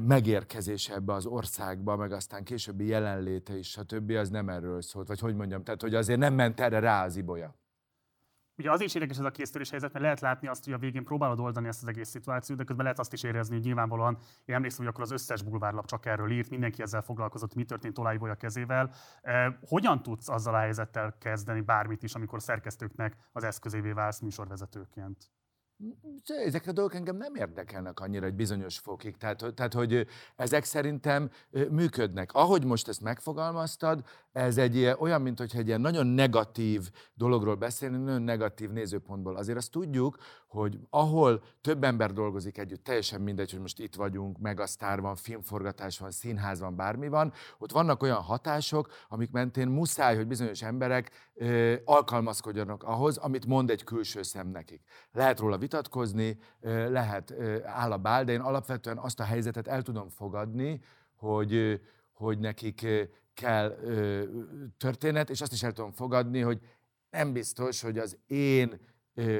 megérkezése 0.00 0.94
ebbe 0.94 1.12
az 1.12 1.26
országba, 1.26 1.96
meg 1.96 2.12
aztán 2.12 2.44
későbbi 2.44 2.86
jelenléte 2.86 3.58
is, 3.58 3.70
stb. 3.70 4.10
az 4.10 4.28
nem 4.28 4.48
erről 4.48 4.82
szólt, 4.82 5.08
vagy 5.08 5.20
hogy 5.20 5.34
mondjam, 5.34 5.62
tehát 5.62 5.80
hogy 5.80 5.94
azért 5.94 6.18
nem 6.18 6.34
ment 6.34 6.60
erre 6.60 6.78
rá 6.78 7.04
az 7.04 7.16
Ibolya. 7.16 7.54
Ugye 8.56 8.70
az 8.70 8.80
is 8.80 8.94
érdekes 8.94 9.18
ez 9.18 9.24
a 9.24 9.30
késztörés 9.30 9.70
helyzet, 9.70 9.92
mert 9.92 10.04
lehet 10.04 10.20
látni 10.20 10.48
azt, 10.48 10.64
hogy 10.64 10.72
a 10.72 10.78
végén 10.78 11.04
próbálod 11.04 11.40
oldani 11.40 11.68
ezt 11.68 11.82
az 11.82 11.88
egész 11.88 12.08
szituációt, 12.08 12.58
de 12.58 12.64
közben 12.64 12.84
lehet 12.84 13.00
azt 13.00 13.12
is 13.12 13.22
érezni, 13.22 13.54
hogy 13.54 13.64
nyilvánvalóan, 13.64 14.18
én 14.44 14.54
emlékszem, 14.54 14.84
hogy 14.84 14.88
akkor 14.88 15.04
az 15.04 15.10
összes 15.10 15.42
bulvárlap 15.42 15.86
csak 15.86 16.06
erről 16.06 16.30
írt, 16.30 16.50
mindenki 16.50 16.82
ezzel 16.82 17.02
foglalkozott, 17.02 17.54
mi 17.54 17.64
történt 17.64 17.98
a 17.98 18.34
kezével. 18.34 18.92
Eh, 19.20 19.54
hogyan 19.60 20.02
tudsz 20.02 20.28
azzal 20.28 20.54
a 20.54 20.58
helyzettel 20.58 21.16
kezdeni 21.18 21.60
bármit 21.60 22.02
is, 22.02 22.14
amikor 22.14 22.42
szerkesztőknek 22.42 23.16
az 23.32 23.44
eszközévé 23.44 23.92
válsz 23.92 24.20
műsorvezetőként? 24.20 25.30
Ezek 26.26 26.66
a 26.66 26.72
dolgok 26.72 26.94
engem 26.94 27.16
nem 27.16 27.34
érdekelnek 27.34 28.00
annyira 28.00 28.26
egy 28.26 28.34
bizonyos 28.34 28.78
fokig. 28.78 29.16
Tehát, 29.16 29.54
tehát, 29.54 29.74
hogy 29.74 30.06
ezek 30.36 30.64
szerintem 30.64 31.30
működnek. 31.70 32.32
Ahogy 32.32 32.64
most 32.64 32.88
ezt 32.88 33.00
megfogalmaztad, 33.00 34.04
ez 34.32 34.58
egy 34.58 34.94
olyan, 34.98 35.22
mint 35.22 35.38
hogyha 35.38 35.58
egy 35.58 35.66
ilyen 35.66 35.80
nagyon 35.80 36.06
negatív 36.06 36.90
dologról 37.14 37.54
beszélni, 37.54 37.96
nagyon 37.96 38.22
negatív 38.22 38.70
nézőpontból. 38.70 39.36
Azért 39.36 39.58
azt 39.58 39.70
tudjuk, 39.70 40.16
hogy 40.52 40.78
ahol 40.90 41.42
több 41.60 41.84
ember 41.84 42.12
dolgozik 42.12 42.58
együtt, 42.58 42.84
teljesen 42.84 43.20
mindegy, 43.20 43.50
hogy 43.50 43.60
most 43.60 43.78
itt 43.78 43.94
vagyunk, 43.94 44.38
megasztár 44.38 45.00
van, 45.00 45.16
filmforgatás 45.16 45.98
van, 45.98 46.10
színház 46.10 46.60
van, 46.60 46.76
bármi 46.76 47.08
van, 47.08 47.32
ott 47.58 47.72
vannak 47.72 48.02
olyan 48.02 48.20
hatások, 48.20 48.88
amik 49.08 49.30
mentén 49.30 49.68
muszáj, 49.68 50.16
hogy 50.16 50.26
bizonyos 50.26 50.62
emberek 50.62 51.10
ö, 51.34 51.74
alkalmazkodjanak 51.84 52.82
ahhoz, 52.82 53.16
amit 53.16 53.46
mond 53.46 53.70
egy 53.70 53.84
külső 53.84 54.22
szem 54.22 54.48
nekik. 54.48 54.82
Lehet 55.12 55.38
róla 55.38 55.58
vitatkozni, 55.58 56.38
ö, 56.60 56.90
lehet 56.90 57.30
ö, 57.30 57.64
áll 57.64 57.92
a 57.92 57.98
bál, 57.98 58.24
de 58.24 58.32
én 58.32 58.40
alapvetően 58.40 58.98
azt 58.98 59.20
a 59.20 59.24
helyzetet 59.24 59.68
el 59.68 59.82
tudom 59.82 60.08
fogadni, 60.08 60.80
hogy, 61.16 61.54
ö, 61.54 61.74
hogy 62.12 62.38
nekik 62.38 62.86
kell 63.34 63.78
ö, 63.82 64.22
történet, 64.76 65.30
és 65.30 65.40
azt 65.40 65.52
is 65.52 65.62
el 65.62 65.72
tudom 65.72 65.92
fogadni, 65.92 66.40
hogy 66.40 66.60
nem 67.10 67.32
biztos, 67.32 67.82
hogy 67.82 67.98
az 67.98 68.16
én 68.26 68.80
ö, 69.14 69.36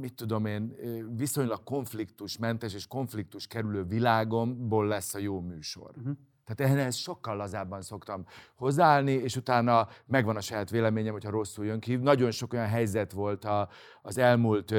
mit 0.00 0.14
tudom 0.14 0.46
én, 0.46 0.76
viszonylag 1.16 1.62
konfliktusmentes 1.62 2.74
és 2.74 2.86
konfliktus 2.86 3.46
kerülő 3.46 3.84
világomból 3.84 4.86
lesz 4.86 5.14
a 5.14 5.18
jó 5.18 5.40
műsor. 5.40 5.90
Uh-huh. 5.96 6.16
Tehát 6.44 6.72
ehhez 6.72 6.94
sokkal 6.94 7.36
lazábban 7.36 7.82
szoktam 7.82 8.26
hozzáállni, 8.54 9.12
és 9.12 9.36
utána 9.36 9.88
megvan 10.06 10.36
a 10.36 10.40
saját 10.40 10.70
véleményem, 10.70 11.12
hogyha 11.12 11.30
rosszul 11.30 11.64
jön 11.64 11.80
ki. 11.80 11.96
Nagyon 11.96 12.30
sok 12.30 12.52
olyan 12.52 12.66
helyzet 12.66 13.12
volt 13.12 13.44
a, 13.44 13.68
az 14.02 14.18
elmúlt 14.18 14.74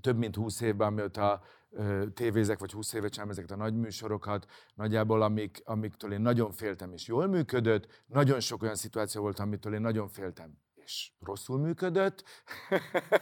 több 0.00 0.16
mint 0.16 0.36
húsz 0.36 0.60
évben, 0.60 0.86
amióta 0.88 1.42
tévézek, 2.14 2.58
vagy 2.58 2.72
20 2.72 2.92
éve 2.92 3.08
csinálom 3.08 3.30
ezeket 3.32 3.50
a 3.50 3.56
nagy 3.56 3.74
műsorokat, 3.74 4.46
nagyjából 4.74 5.22
amik, 5.22 5.62
amiktől 5.64 6.12
én 6.12 6.20
nagyon 6.20 6.52
féltem, 6.52 6.92
és 6.92 7.06
jól 7.06 7.26
működött. 7.26 8.02
Nagyon 8.06 8.40
sok 8.40 8.62
olyan 8.62 8.74
szituáció 8.74 9.22
volt, 9.22 9.38
amitől 9.38 9.74
én 9.74 9.80
nagyon 9.80 10.08
féltem, 10.08 10.58
és 10.84 11.10
rosszul 11.20 11.58
működött. 11.58 12.24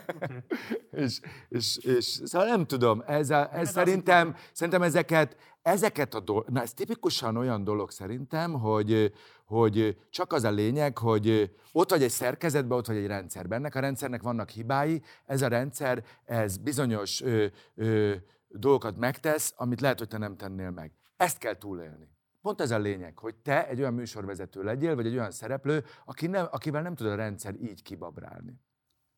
és, 1.05 1.21
és, 1.49 1.77
és, 1.77 2.05
szóval 2.05 2.49
nem 2.49 2.67
tudom, 2.67 3.03
ez, 3.07 3.31
a, 3.31 3.55
ez 3.57 3.71
szerintem, 3.71 4.37
szerintem 4.53 4.83
ezeket, 4.83 5.37
ezeket 5.63 6.15
a 6.15 6.21
dolgokat, 6.21 6.53
na 6.53 6.61
ez 6.61 6.73
tipikusan 6.73 7.37
olyan 7.37 7.65
dolog 7.65 7.91
szerintem, 7.91 8.53
hogy, 8.53 9.13
hogy 9.45 9.97
csak 10.11 10.33
az 10.33 10.45
a 10.45 10.51
lényeg, 10.51 10.99
hogy 10.99 11.55
ott 11.73 11.91
vagy 11.91 12.03
egy 12.03 12.11
szerkezetben, 12.11 12.79
ott 12.79 12.87
vagy 12.87 12.97
egy 12.97 13.07
rendszerben. 13.07 13.59
Ennek 13.59 13.75
a 13.75 13.81
rendszernek 13.81 14.23
vannak 14.23 14.49
hibái, 14.49 15.03
ez 15.27 15.43
a 15.43 15.49
rendszer, 15.49 16.05
ez 16.25 16.57
bizonyos 16.57 17.23
ö, 17.23 17.47
ö, 17.75 18.15
dolgokat 18.49 18.97
megtesz, 18.97 19.55
amit 19.57 19.81
lehet, 19.81 19.99
hogy 19.99 20.09
te 20.09 20.19
nem 20.19 20.37
tennél 20.37 20.71
meg. 20.71 20.93
Ezt 21.17 21.39
kell 21.39 21.59
túlélni. 21.59 22.12
Pont 22.43 22.61
ez 22.61 22.71
a 22.71 22.79
lényeg, 22.79 23.19
hogy 23.19 23.35
te 23.37 23.69
egy 23.69 23.81
olyan 23.81 23.95
műsorvezető 23.95 24.63
legyél, 24.63 24.95
vagy 24.95 25.07
egy 25.07 25.17
olyan 25.17 25.31
szereplő, 25.31 25.85
aki 26.05 26.27
nem, 26.27 26.47
akivel 26.51 26.83
nem 26.83 26.95
tud 26.95 27.07
a 27.07 27.15
rendszer 27.15 27.55
így 27.61 27.83
kibabrálni. 27.83 28.61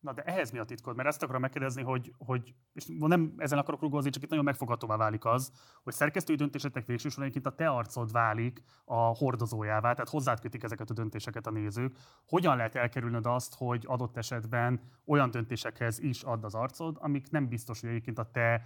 Na 0.05 0.13
de 0.13 0.21
ehhez 0.21 0.51
mi 0.51 0.59
a 0.59 0.63
titkod? 0.63 0.95
Mert 0.95 1.07
ezt 1.07 1.23
akarom 1.23 1.41
megkérdezni, 1.41 1.83
hogy, 1.83 2.13
hogy 2.17 2.55
és 2.73 2.85
nem 2.99 3.33
ezen 3.37 3.57
akarok 3.57 3.81
rugózni, 3.81 4.09
csak 4.09 4.23
itt 4.23 4.29
nagyon 4.29 4.45
megfoghatóvá 4.45 4.95
válik 4.95 5.25
az, 5.25 5.51
hogy 5.83 5.93
szerkesztői 5.93 6.35
döntésetek 6.35 6.85
végső 6.85 7.09
a 7.43 7.49
te 7.49 7.67
arcod 7.67 8.11
válik 8.11 8.63
a 8.85 8.95
hordozójává, 8.95 9.93
tehát 9.93 10.09
hozzád 10.09 10.39
kötik 10.39 10.63
ezeket 10.63 10.89
a 10.89 10.93
döntéseket 10.93 11.47
a 11.47 11.51
nézők. 11.51 11.97
Hogyan 12.27 12.57
lehet 12.57 12.75
elkerülnöd 12.75 13.25
azt, 13.25 13.55
hogy 13.57 13.83
adott 13.87 14.17
esetben 14.17 14.79
olyan 15.05 15.31
döntésekhez 15.31 15.99
is 15.99 16.21
add 16.21 16.43
az 16.43 16.55
arcod, 16.55 16.97
amik 16.99 17.29
nem 17.29 17.47
biztos, 17.47 17.81
hogy 17.81 17.89
egyébként 17.89 18.19
a 18.19 18.31
te 18.31 18.65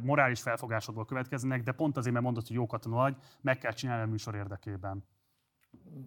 morális 0.00 0.40
felfogásodból 0.40 1.04
következnek, 1.04 1.62
de 1.62 1.72
pont 1.72 1.96
azért, 1.96 2.12
mert 2.12 2.24
mondod, 2.24 2.46
hogy 2.46 2.56
jó 2.56 2.66
katona 2.66 2.96
vagy, 2.96 3.16
meg 3.40 3.58
kell 3.58 3.72
csinálni 3.72 4.02
a 4.02 4.10
műsor 4.10 4.34
érdekében 4.34 5.04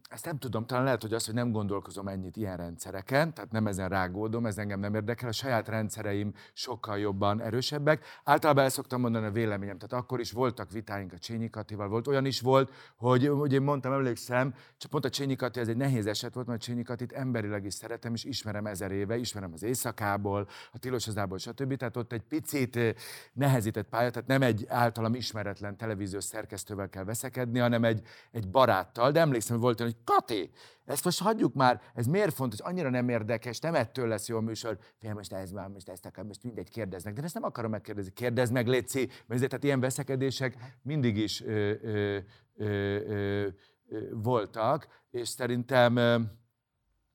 ezt 0.10 0.26
nem 0.26 0.38
tudom, 0.38 0.66
talán 0.66 0.84
lehet, 0.84 1.02
hogy 1.02 1.14
az, 1.14 1.26
hogy 1.26 1.34
nem 1.34 1.52
gondolkozom 1.52 2.08
ennyit 2.08 2.38
ilyen 2.38 2.58
rendszereken, 2.58 3.34
tehát 3.34 3.52
nem 3.52 3.68
ezen 3.68 3.90
rágódom, 3.90 4.46
ez 4.46 4.58
engem 4.58 4.80
nem 4.80 4.96
érdekel, 4.96 5.30
a 5.30 5.32
saját 5.32 5.68
rendszereim 5.68 6.34
sokkal 6.54 7.00
jobban 7.00 7.42
erősebbek. 7.42 8.06
Általában 8.24 8.64
el 8.64 8.70
szoktam 8.70 9.02
mondani 9.02 9.26
a 9.26 9.32
véleményem, 9.32 9.78
tehát 9.78 10.04
akkor 10.04 10.20
is 10.20 10.32
voltak 10.32 10.72
vitáink 10.72 11.14
a 11.14 11.18
Csényi 11.18 11.50
Katival, 11.50 11.88
volt 11.88 12.08
olyan 12.08 12.26
is 12.26 12.42
volt, 12.42 12.72
hogy, 12.96 13.28
hogy 13.28 13.54
én 13.54 13.62
mondtam, 13.62 13.94
emlékszem, 13.94 14.54
csak 14.78 14.92
pont 14.92 15.06
a 15.06 15.10
Csényi 15.10 15.36
Kati, 15.36 15.60
ez 15.60 15.68
egy 15.68 15.78
nehéz 15.78 16.06
eset 16.06 16.34
volt, 16.34 16.48
mert 16.48 16.62
Csényi 16.62 16.84
Katit 16.84 17.12
emberileg 17.12 17.66
is 17.66 17.74
szeretem, 17.74 18.14
és 18.14 18.24
ismerem 18.24 18.66
ezer 18.66 18.92
éve, 18.92 19.18
ismerem 19.18 19.54
az 19.54 19.64
éjszakából, 19.64 20.48
a 20.72 20.78
Tiloshazából, 20.78 21.38
stb. 21.38 21.76
Tehát 21.76 21.98
ott 21.98 22.12
egy 22.12 22.22
picit 22.22 22.76
eh, 22.76 22.94
nehezített 23.34 23.88
pálya, 23.90 24.10
tehát 24.10 24.28
nem 24.28 24.42
egy 24.42 24.66
általam 24.68 25.14
ismeretlen 25.14 25.78
televíziós 25.78 26.24
szerkesztővel 26.24 26.90
kell 26.90 27.04
veszekedni, 27.04 27.60
hanem 27.60 27.84
egy, 27.84 28.02
egy 28.32 28.50
baráttal, 28.50 29.12
de 29.12 29.20
emlékszem, 29.20 29.60
hogy 29.60 29.71
volt 29.72 29.80
olyan, 29.80 29.94
hogy 29.94 30.16
Kati, 30.16 30.52
ezt 30.86 31.04
most 31.04 31.22
hagyjuk 31.22 31.54
már, 31.54 31.82
ez 31.94 32.06
miért 32.06 32.34
fontos, 32.34 32.60
annyira 32.60 32.90
nem 32.90 33.10
érdekes, 33.10 33.60
nem 33.60 33.76
ettől 33.76 34.08
lesz 34.08 34.28
jó 34.28 34.38
a 34.38 34.42
műsor. 34.42 34.78
Fél, 35.00 35.14
most 35.14 35.34
ez 35.34 35.52
van, 35.52 35.72
most 35.72 35.90
ezt 35.90 36.06
akar, 36.06 36.24
most 36.24 36.44
mindegy 36.44 36.70
kérdeznek, 36.70 37.14
de 37.14 37.24
ezt 37.24 37.34
nem 37.34 37.44
akarom 37.44 37.72
megkérdezni. 37.72 38.12
Kérdezd 38.12 38.54
meg, 38.54 38.68
Léci, 38.68 39.06
mert 39.06 39.28
ezért, 39.28 39.50
tehát 39.50 39.64
ilyen 39.64 39.80
veszekedések 39.80 40.78
mindig 40.82 41.18
is 41.18 41.42
ö, 41.42 41.74
ö, 41.82 42.18
ö, 42.56 42.66
ö, 42.66 43.48
ö, 43.90 44.00
voltak, 44.12 44.88
és 45.12 45.28
szerintem 45.28 45.96
ö, 45.96 46.20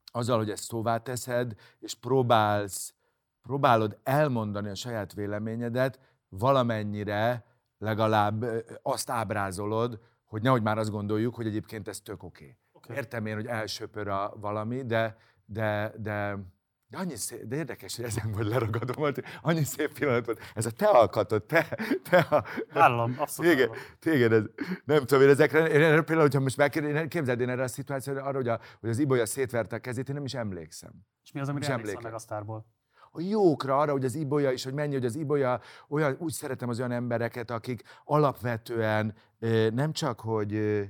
azzal, 0.05 0.39
hogy 0.39 0.51
ezt 0.51 0.65
szóvá 0.65 0.99
teszed, 0.99 1.55
és 1.79 1.95
próbálsz, 1.95 2.95
próbálod 3.43 3.99
elmondani 4.03 4.69
a 4.69 4.75
saját 4.75 5.13
véleményedet, 5.13 6.01
valamennyire 6.29 7.45
legalább 7.79 8.45
azt 8.83 9.11
ábrázolod, 9.11 10.01
hogy 10.27 10.43
nehogy 10.43 10.63
már 10.63 10.79
azt 10.79 10.91
gondoljuk, 10.91 11.35
hogy 11.35 11.47
egyébként 11.47 11.89
ez 11.89 12.01
tök 12.01 12.23
oké. 12.23 12.45
Okay. 12.45 12.57
Okay. 12.73 12.97
Értem 12.97 13.27
én, 13.27 13.35
hogy 13.35 13.47
elsöpör 13.47 14.09
a 14.09 14.35
valami, 14.41 14.83
de, 14.83 15.17
de, 15.45 15.93
de, 15.97 16.39
de 16.89 16.99
annyi 16.99 17.17
szép, 17.17 17.43
de 17.43 17.57
érdekes, 17.57 17.97
hogy 17.97 18.05
ezen 18.05 18.33
vagy 18.33 18.47
leragadom, 18.47 19.13
annyi 19.43 19.65
szép 19.65 19.99
pillanat 19.99 20.27
volt. 20.27 20.41
Ez 20.55 20.67
a 20.67 20.71
te 20.71 20.87
alkatod, 20.87 21.45
te, 21.45 21.79
te 22.11 22.19
a... 22.19 22.45
Vállalom, 22.73 23.15
abszolút 23.19 23.51
téged, 23.53 23.71
téged 23.99 24.33
ez, 24.33 24.45
nem 24.85 24.99
tudom, 24.99 25.23
én 25.23 25.29
ezekre, 25.29 25.69
én 25.69 25.83
erre 25.83 26.03
például, 26.03 26.21
hogyha 26.21 26.41
most 26.41 26.57
megkérdezem, 26.57 27.09
képzeld 27.09 27.41
én 27.41 27.49
erre 27.49 27.63
a 27.63 27.69
szituációra, 27.69 28.23
arra, 28.23 28.37
hogy, 28.37 28.49
a, 28.49 28.61
hogy 28.81 28.89
az 28.89 28.99
Ibolya 28.99 29.27
szétverte 29.27 29.77
a 29.77 29.79
kezét, 29.79 30.09
én 30.09 30.15
nem 30.15 30.25
is 30.25 30.35
emlékszem. 30.35 30.93
És 31.23 31.33
mi 31.33 31.41
az, 31.41 31.49
amit 31.49 31.69
emlékszem 31.69 32.01
meg 32.03 32.15
a 32.15 32.19
sztárból? 32.19 32.67
A 33.17 33.21
jókra, 33.21 33.79
arra, 33.79 33.93
hogy 33.93 34.05
az 34.05 34.15
ibolya 34.15 34.51
is, 34.51 34.65
hogy 34.65 34.75
mennyi, 34.75 34.95
hogy 34.95 35.05
az 35.05 35.17
ibolya, 35.17 35.61
olyan, 35.89 36.17
úgy 36.19 36.33
szeretem 36.33 36.69
az 36.69 36.79
olyan 36.79 36.93
embereket, 36.93 37.51
akik 37.51 37.83
alapvetően 38.05 39.15
nem 39.73 39.93
csak, 39.93 40.21
hogy 40.21 40.85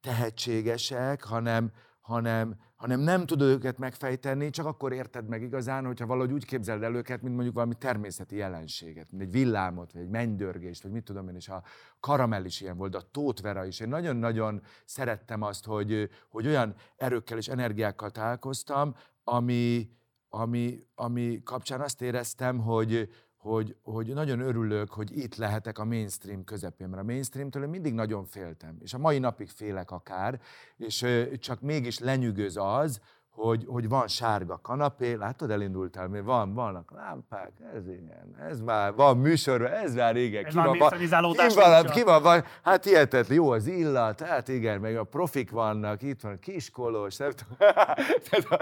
tehetségesek, 0.00 1.24
hanem, 1.24 1.72
hanem, 2.00 2.56
hanem 2.76 3.00
nem 3.00 3.26
tudod 3.26 3.48
őket 3.48 3.78
megfejteni, 3.78 4.50
csak 4.50 4.66
akkor 4.66 4.92
érted 4.92 5.28
meg 5.28 5.42
igazán, 5.42 5.86
hogyha 5.86 6.06
valahogy 6.06 6.32
úgy 6.32 6.44
képzeld 6.44 6.82
el 6.82 6.94
őket, 6.94 7.22
mint 7.22 7.34
mondjuk 7.34 7.54
valami 7.54 7.74
természeti 7.74 8.36
jelenséget, 8.36 9.10
mint 9.10 9.22
egy 9.22 9.30
villámot, 9.30 9.92
vagy 9.92 10.02
egy 10.02 10.08
mennydörgést, 10.08 10.82
vagy 10.82 10.92
mit 10.92 11.04
tudom 11.04 11.28
én, 11.28 11.34
és 11.34 11.48
a 11.48 11.62
karamell 12.00 12.44
is 12.44 12.60
ilyen 12.60 12.76
volt, 12.76 12.94
a 12.94 13.08
tótvera 13.10 13.64
is. 13.64 13.80
Én 13.80 13.88
nagyon-nagyon 13.88 14.62
szerettem 14.84 15.42
azt, 15.42 15.64
hogy, 15.64 16.10
hogy 16.28 16.46
olyan 16.46 16.74
erőkkel 16.96 17.38
és 17.38 17.48
energiákkal 17.48 18.10
találkoztam, 18.10 18.94
ami, 19.24 19.90
ami, 20.30 20.86
ami 20.94 21.42
kapcsán 21.44 21.80
azt 21.80 22.02
éreztem, 22.02 22.58
hogy, 22.58 23.08
hogy, 23.36 23.76
hogy 23.82 24.12
nagyon 24.14 24.40
örülök, 24.40 24.90
hogy 24.90 25.18
itt 25.18 25.36
lehetek 25.36 25.78
a 25.78 25.84
mainstream 25.84 26.44
közepén, 26.44 26.88
mert 26.88 27.02
a 27.02 27.04
mainstreamtől 27.04 27.66
mindig 27.66 27.94
nagyon 27.94 28.24
féltem, 28.24 28.76
és 28.80 28.94
a 28.94 28.98
mai 28.98 29.18
napig 29.18 29.48
félek 29.48 29.90
akár, 29.90 30.40
és 30.76 31.06
csak 31.38 31.60
mégis 31.60 31.98
lenyűgöz 31.98 32.56
az, 32.56 33.00
hogy, 33.30 33.64
hogy 33.68 33.88
van 33.88 34.08
sárga 34.08 34.58
kanapé, 34.62 35.12
látod, 35.12 35.50
elindultál, 35.50 36.08
mi 36.08 36.20
van, 36.20 36.54
vannak 36.54 36.92
lámpák, 36.96 37.52
ez 37.74 37.88
igen, 37.88 38.36
ez 38.48 38.60
már, 38.60 38.94
van 38.94 39.16
műsor, 39.16 39.62
ez 39.62 39.94
már 39.94 40.14
régen, 40.14 40.44
Ez 40.44 40.52
ki 40.52 40.58
van, 40.58 40.78
van, 40.78 40.90
ki 40.90 41.06
van, 41.54 41.84
ki 41.84 42.02
van, 42.02 42.22
van, 42.22 42.44
hát 42.62 42.84
hihetetlen, 42.84 43.36
jó 43.36 43.50
az 43.50 43.66
illat, 43.66 44.20
hát 44.20 44.48
igen, 44.48 44.80
meg 44.80 44.96
a 44.96 45.04
profik 45.04 45.50
vannak, 45.50 46.02
itt 46.02 46.20
van 46.20 46.38
kiskolos, 46.38 47.16
nem 47.16 47.30
tudom. 47.30 47.58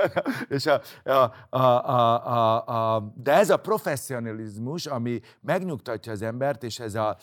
És 0.56 0.66
a, 0.66 0.80
a, 1.04 1.32
a, 1.50 1.88
a, 1.88 2.26
a, 2.26 2.94
a, 2.94 3.12
de 3.16 3.32
ez 3.32 3.50
a 3.50 3.56
professzionalizmus, 3.56 4.86
ami 4.86 5.20
megnyugtatja 5.40 6.12
az 6.12 6.22
embert, 6.22 6.62
és 6.62 6.78
ez 6.78 6.94
a, 6.94 7.16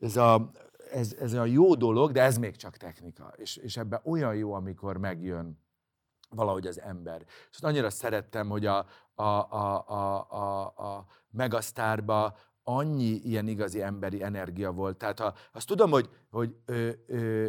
ez 0.00 0.16
a, 0.16 0.50
ez, 0.92 1.16
ez 1.20 1.32
a 1.32 1.44
jó 1.44 1.74
dolog, 1.74 2.12
de 2.12 2.22
ez 2.22 2.36
még 2.36 2.56
csak 2.56 2.76
technika. 2.76 3.32
És, 3.36 3.56
és 3.56 3.76
ebben 3.76 4.00
olyan 4.04 4.34
jó, 4.34 4.52
amikor 4.52 4.96
megjön 4.96 5.62
valahogy 6.34 6.66
az 6.66 6.80
ember. 6.80 7.24
És 7.50 7.58
annyira 7.60 7.90
szerettem, 7.90 8.48
hogy 8.48 8.66
a, 8.66 8.86
a, 9.14 9.22
a, 9.22 9.88
a, 9.88 10.30
a, 10.30 10.62
a 10.66 11.06
Megasztárba 11.30 12.36
annyi 12.62 13.10
ilyen 13.10 13.48
igazi 13.48 13.82
emberi 13.82 14.22
energia 14.22 14.72
volt. 14.72 14.96
Tehát 14.96 15.18
ha, 15.18 15.34
azt 15.52 15.66
tudom, 15.66 15.90
hogy, 15.90 16.10
hogy 16.30 16.56
ö, 16.64 16.90
ö, 17.06 17.48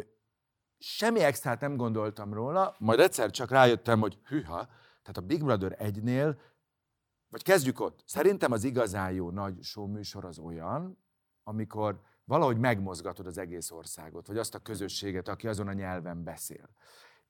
semmi 0.77 1.19
extrát 1.19 1.59
nem 1.59 1.75
gondoltam 1.77 2.33
róla, 2.33 2.75
majd 2.79 2.99
egyszer 2.99 3.31
csak 3.31 3.49
rájöttem, 3.49 3.99
hogy 3.99 4.19
hűha, 4.25 4.65
tehát 5.01 5.17
a 5.17 5.21
Big 5.21 5.43
Brother 5.43 5.75
egynél, 5.77 6.39
vagy 7.29 7.43
kezdjük 7.43 7.79
ott, 7.79 8.03
szerintem 8.05 8.51
az 8.51 8.63
igazán 8.63 9.11
jó 9.11 9.29
nagy 9.29 9.63
show 9.63 9.87
műsor 9.87 10.25
az 10.25 10.39
olyan, 10.39 11.03
amikor 11.43 12.01
valahogy 12.23 12.57
megmozgatod 12.57 13.27
az 13.27 13.37
egész 13.37 13.71
országot, 13.71 14.27
vagy 14.27 14.37
azt 14.37 14.55
a 14.55 14.59
közösséget, 14.59 15.27
aki 15.27 15.47
azon 15.47 15.67
a 15.67 15.73
nyelven 15.73 16.23
beszél. 16.23 16.69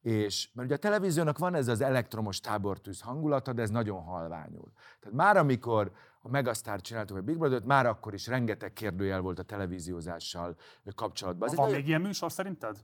És, 0.06 0.50
mert 0.54 0.68
ugye 0.68 0.76
a 0.76 0.80
televíziónak 0.80 1.38
van 1.38 1.56
ez 1.56 1.68
az 1.68 1.82
elektromos 1.82 2.40
tábortűz 2.40 3.02
hangulata, 3.02 3.54
de 3.54 3.62
ez 3.62 3.70
nagyon 3.70 4.04
halványul. 4.04 4.72
Tehát 5.00 5.18
már 5.18 5.38
amikor 5.38 5.92
a 6.22 6.30
Megasztár 6.30 6.82
csináltuk 6.82 7.18
a 7.18 7.22
Big 7.22 7.38
Brother-t, 7.38 7.66
már 7.66 7.86
akkor 7.86 8.14
is 8.14 8.28
rengeteg 8.28 8.74
kérdőjel 8.74 9.22
volt 9.22 9.40
a 9.40 9.44
televíziózással 9.44 10.56
kapcsolatban. 10.96 11.48
Van 11.48 11.58
nagyon- 11.66 11.76
még 11.76 11.88
ilyen 11.88 12.02
műsor 12.02 12.32
szerinted? 12.32 12.78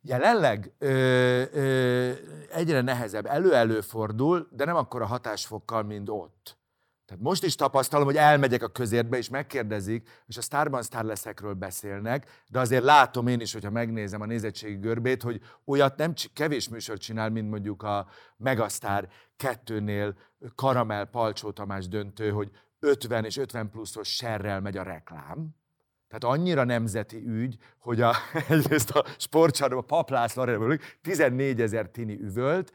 Jelenleg 0.00 0.72
ö, 0.78 0.88
ö, 1.52 2.12
egyre 2.50 2.80
nehezebb, 2.80 3.26
elő-előfordul, 3.26 4.48
de 4.50 4.64
nem 4.64 4.76
akkor 4.76 5.02
a 5.02 5.06
hatásfokkal, 5.06 5.82
mint 5.82 6.08
ott. 6.08 6.58
Tehát 7.06 7.22
most 7.22 7.44
is 7.44 7.54
tapasztalom, 7.54 8.06
hogy 8.06 8.16
elmegyek 8.16 8.62
a 8.62 8.68
közértbe, 8.68 9.16
és 9.16 9.28
megkérdezik, 9.28 10.08
és 10.26 10.36
a 10.36 10.40
Starban 10.40 10.82
Star 10.82 11.04
leszekről 11.04 11.54
beszélnek, 11.54 12.44
de 12.48 12.60
azért 12.60 12.84
látom 12.84 13.26
én 13.26 13.40
is, 13.40 13.52
hogyha 13.52 13.70
megnézem 13.70 14.20
a 14.20 14.26
nézettségi 14.26 14.76
görbét, 14.76 15.22
hogy 15.22 15.40
olyat 15.64 15.96
nem 15.96 16.12
kevés 16.34 16.68
műsor 16.68 16.98
csinál, 16.98 17.30
mint 17.30 17.50
mondjuk 17.50 17.82
a 17.82 18.06
Megasztár 18.36 19.08
kettőnél 19.36 20.16
Karamell 20.54 21.04
Palcsó 21.04 21.50
Tamás 21.50 21.88
döntő, 21.88 22.30
hogy 22.30 22.50
50 22.78 23.24
és 23.24 23.36
50 23.36 23.70
pluszos 23.70 24.08
serrel 24.08 24.60
megy 24.60 24.76
a 24.76 24.82
reklám. 24.82 25.54
Tehát 26.18 26.38
annyira 26.38 26.64
nemzeti 26.64 27.26
ügy, 27.26 27.56
hogy 27.78 28.00
a, 28.00 28.14
egyrészt 28.48 28.90
a 28.90 29.04
sportcsarnokban 29.18 29.98
Paplász 29.98 30.34
Lorena 30.34 30.76
14 31.02 31.60
ezer 31.60 31.88
tini 31.88 32.20
üvölt, 32.20 32.72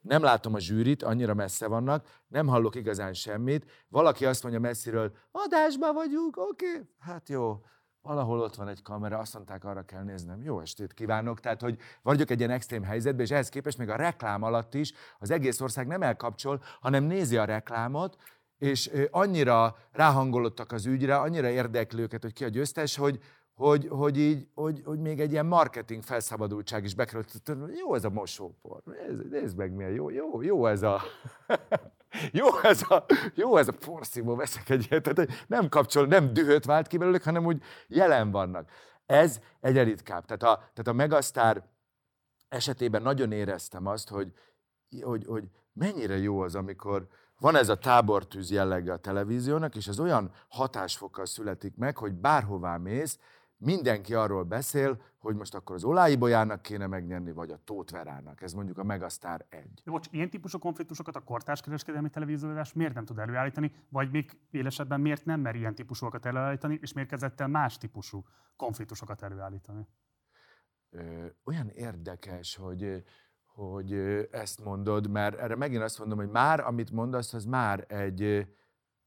nem 0.00 0.22
látom 0.22 0.54
a 0.54 0.58
zsűrit, 0.58 1.02
annyira 1.02 1.34
messze 1.34 1.66
vannak, 1.66 2.06
nem 2.28 2.46
hallok 2.46 2.74
igazán 2.74 3.12
semmit. 3.12 3.70
Valaki 3.88 4.24
azt 4.24 4.42
mondja 4.42 4.60
messziről, 4.60 5.12
adásban 5.30 5.94
vagyunk, 5.94 6.36
oké, 6.36 6.70
okay. 6.70 6.82
hát 6.98 7.28
jó, 7.28 7.60
valahol 8.02 8.40
ott 8.40 8.54
van 8.54 8.68
egy 8.68 8.82
kamera, 8.82 9.18
azt 9.18 9.34
mondták, 9.34 9.64
arra 9.64 9.82
kell 9.82 10.02
néznem. 10.02 10.42
Jó 10.42 10.60
estét 10.60 10.92
kívánok! 10.94 11.40
Tehát, 11.40 11.60
hogy 11.60 11.78
vagyok 12.02 12.30
egy 12.30 12.38
ilyen 12.38 12.50
extrém 12.50 12.82
helyzetben, 12.82 13.24
és 13.24 13.30
ehhez 13.30 13.48
képest 13.48 13.78
még 13.78 13.88
a 13.88 13.96
reklám 13.96 14.42
alatt 14.42 14.74
is 14.74 14.92
az 15.18 15.30
egész 15.30 15.60
ország 15.60 15.86
nem 15.86 16.02
elkapcsol, 16.02 16.62
hanem 16.80 17.04
nézi 17.04 17.36
a 17.36 17.44
reklámot, 17.44 18.16
és 18.58 18.90
annyira 19.10 19.76
ráhangolódtak 19.92 20.72
az 20.72 20.86
ügyre, 20.86 21.16
annyira 21.16 21.48
érdekli 21.48 22.02
őket, 22.02 22.22
hogy 22.22 22.32
ki 22.32 22.44
a 22.44 22.48
győztes, 22.48 22.96
hogy, 22.96 23.18
hogy, 23.54 23.88
hogy, 23.88 24.18
így, 24.18 24.48
hogy, 24.54 24.82
hogy 24.84 24.98
még 24.98 25.20
egy 25.20 25.32
ilyen 25.32 25.46
marketing 25.46 26.02
felszabadultság 26.02 26.84
is 26.84 26.94
bekerült. 26.94 27.42
Jó 27.78 27.94
ez 27.94 28.04
a 28.04 28.10
mosópor, 28.10 28.82
nézd, 28.84 29.30
nézd 29.30 29.56
meg 29.56 29.72
milyen 29.72 29.92
jó, 29.92 30.10
jó, 30.10 30.42
jó 30.42 30.66
ez 30.66 30.82
a... 30.82 31.00
Jó 32.32 32.58
ez 32.62 32.82
a, 32.82 33.04
jó 33.34 33.56
ez 33.56 33.68
a 33.68 33.72
porszívó, 33.72 34.34
veszek 34.34 34.68
egy 34.68 34.86
ilyet, 34.90 35.02
tehát 35.02 35.44
nem 35.46 35.68
kapcsol, 35.68 36.06
nem 36.06 36.32
dühöt 36.32 36.64
vált 36.64 36.86
ki 36.86 36.96
belőlük, 36.96 37.22
hanem 37.22 37.46
úgy 37.46 37.62
jelen 37.88 38.30
vannak. 38.30 38.70
Ez 39.06 39.40
egyre 39.60 39.82
ritkább. 39.82 40.24
Tehát 40.24 40.42
a, 40.42 40.56
tehát 40.56 40.86
a 40.86 40.92
Megasztár 40.92 41.62
esetében 42.48 43.02
nagyon 43.02 43.32
éreztem 43.32 43.86
azt, 43.86 44.08
hogy, 44.08 44.32
hogy, 45.02 45.24
hogy 45.26 45.44
mennyire 45.72 46.16
jó 46.16 46.40
az, 46.40 46.54
amikor 46.54 47.06
van 47.38 47.56
ez 47.56 47.68
a 47.68 47.78
tábortűz 47.78 48.50
jellege 48.50 48.92
a 48.92 48.96
televíziónak, 48.96 49.76
és 49.76 49.86
ez 49.86 50.00
olyan 50.00 50.30
hatásfokkal 50.48 51.26
születik 51.26 51.76
meg, 51.76 51.96
hogy 51.96 52.12
bárhová 52.12 52.76
mész, 52.76 53.18
mindenki 53.58 54.14
arról 54.14 54.42
beszél, 54.42 55.02
hogy 55.18 55.36
most 55.36 55.54
akkor 55.54 55.74
az 55.74 55.84
Olái 55.84 56.16
Bolyának 56.16 56.62
kéne 56.62 56.86
megnyerni, 56.86 57.32
vagy 57.32 57.50
a 57.50 57.60
Tóth 57.64 57.92
Verának. 57.92 58.42
Ez 58.42 58.52
mondjuk 58.52 58.78
a 58.78 58.84
Megasztár 58.84 59.46
egy. 59.48 59.80
De 59.84 59.90
bocs, 59.90 60.08
ilyen 60.10 60.30
típusú 60.30 60.58
konfliktusokat 60.58 61.16
a 61.16 61.20
kortárs 61.20 61.60
kereskedelmi 61.60 62.10
televíziózás 62.10 62.72
miért 62.72 62.94
nem 62.94 63.04
tud 63.04 63.18
előállítani, 63.18 63.72
vagy 63.88 64.10
még 64.10 64.38
élesebben 64.50 65.00
miért 65.00 65.24
nem 65.24 65.40
mer 65.40 65.54
ilyen 65.54 65.74
típusúakat 65.74 66.26
előállítani, 66.26 66.78
és 66.82 66.92
miért 66.92 67.08
kezdett 67.08 67.40
el 67.40 67.48
más 67.48 67.78
típusú 67.78 68.24
konfliktusokat 68.56 69.22
előállítani? 69.22 69.86
Ö, 70.90 71.26
olyan 71.44 71.68
érdekes, 71.68 72.56
hogy, 72.56 73.04
hogy 73.56 73.92
ezt 74.30 74.64
mondod, 74.64 75.10
mert 75.10 75.38
erre 75.38 75.56
megint 75.56 75.82
azt 75.82 75.98
mondom, 75.98 76.18
hogy 76.18 76.28
már, 76.28 76.60
amit 76.60 76.90
mondasz, 76.90 77.34
az 77.34 77.44
már 77.44 77.84
egy 77.88 78.46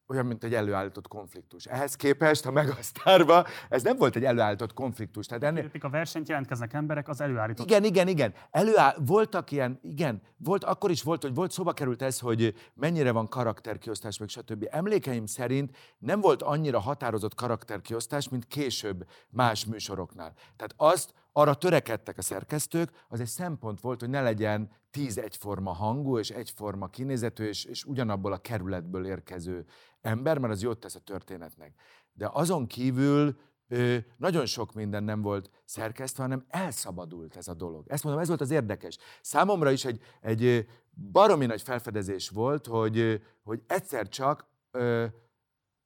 olyan, 0.07 0.25
mint 0.25 0.43
egy 0.43 0.53
előállított 0.53 1.07
konfliktus. 1.07 1.65
Ehhez 1.65 1.95
képest 1.95 2.45
a 2.45 2.51
Megasztárba 2.51 3.45
ez 3.69 3.83
nem 3.83 3.97
volt 3.97 4.15
egy 4.15 4.23
előállított 4.23 4.73
konfliktus. 4.73 5.25
Tehát 5.25 5.43
ennél, 5.43 5.71
a 5.79 5.89
versenyt, 5.89 6.27
jelentkeznek 6.27 6.73
emberek, 6.73 7.07
az 7.07 7.21
előállított. 7.21 7.65
igen, 7.65 7.83
igen, 7.83 8.07
igen. 8.07 8.33
Előáll, 8.51 8.95
voltak 9.05 9.51
ilyen, 9.51 9.79
igen, 9.81 10.21
volt, 10.38 10.63
akkor 10.63 10.91
is 10.91 11.03
volt, 11.03 11.21
hogy 11.21 11.33
volt, 11.33 11.51
szóba 11.51 11.73
került 11.73 12.01
ez, 12.01 12.19
hogy 12.19 12.53
mennyire 12.73 13.12
van 13.12 13.27
karakterkiosztás, 13.27 14.17
meg 14.17 14.29
stb. 14.29 14.67
Emlékeim 14.69 15.25
szerint 15.25 15.77
nem 15.97 16.21
volt 16.21 16.41
annyira 16.41 16.79
határozott 16.79 17.35
karakterkiosztás, 17.35 18.29
mint 18.29 18.47
később 18.47 19.05
más 19.29 19.65
műsoroknál. 19.65 20.33
Tehát 20.55 20.73
azt, 20.77 21.13
arra 21.32 21.54
törekedtek 21.54 22.18
a 22.18 22.22
szerkesztők, 22.22 22.92
az 23.08 23.20
egy 23.20 23.28
szempont 23.28 23.82
volt, 23.82 24.00
hogy 24.00 24.10
ne 24.10 24.22
legyen 24.22 24.72
tíz 24.92 25.18
egyforma 25.18 25.72
hangú 25.72 26.18
és 26.18 26.30
egyforma 26.30 26.88
kinézetű 26.88 27.44
és, 27.44 27.65
és 27.65 27.84
ugyanabból 27.84 28.34
a 28.34 28.38
kerületből 28.38 29.06
érkező 29.06 29.65
ember, 30.02 30.38
mert 30.38 30.54
az 30.54 30.62
jót 30.62 30.80
tesz 30.80 30.96
a 30.96 31.00
történetnek. 31.00 31.74
De 32.12 32.30
azon 32.32 32.68
kívül 32.68 33.38
nagyon 34.18 34.46
sok 34.46 34.74
minden 34.74 35.04
nem 35.04 35.22
volt 35.22 35.50
szerkesztve, 35.65 36.24
hanem 36.24 36.46
elszabadult 36.48 37.36
ez 37.36 37.48
a 37.48 37.54
dolog. 37.54 37.88
Ezt 37.88 38.04
mondom, 38.04 38.22
ez 38.22 38.28
volt 38.28 38.42
az 38.42 38.52
érdekes. 38.52 38.98
Számomra 39.22 39.72
is 39.72 39.86
egy, 39.86 40.02
egy 40.22 40.68
baromi 41.12 41.46
nagy 41.46 41.62
felfedezés 41.62 42.30
volt, 42.30 42.65
hogy, 42.65 43.22
hogy 43.44 43.62
egyszer 43.68 44.08
csak 44.08 44.48
ö, 44.72 45.06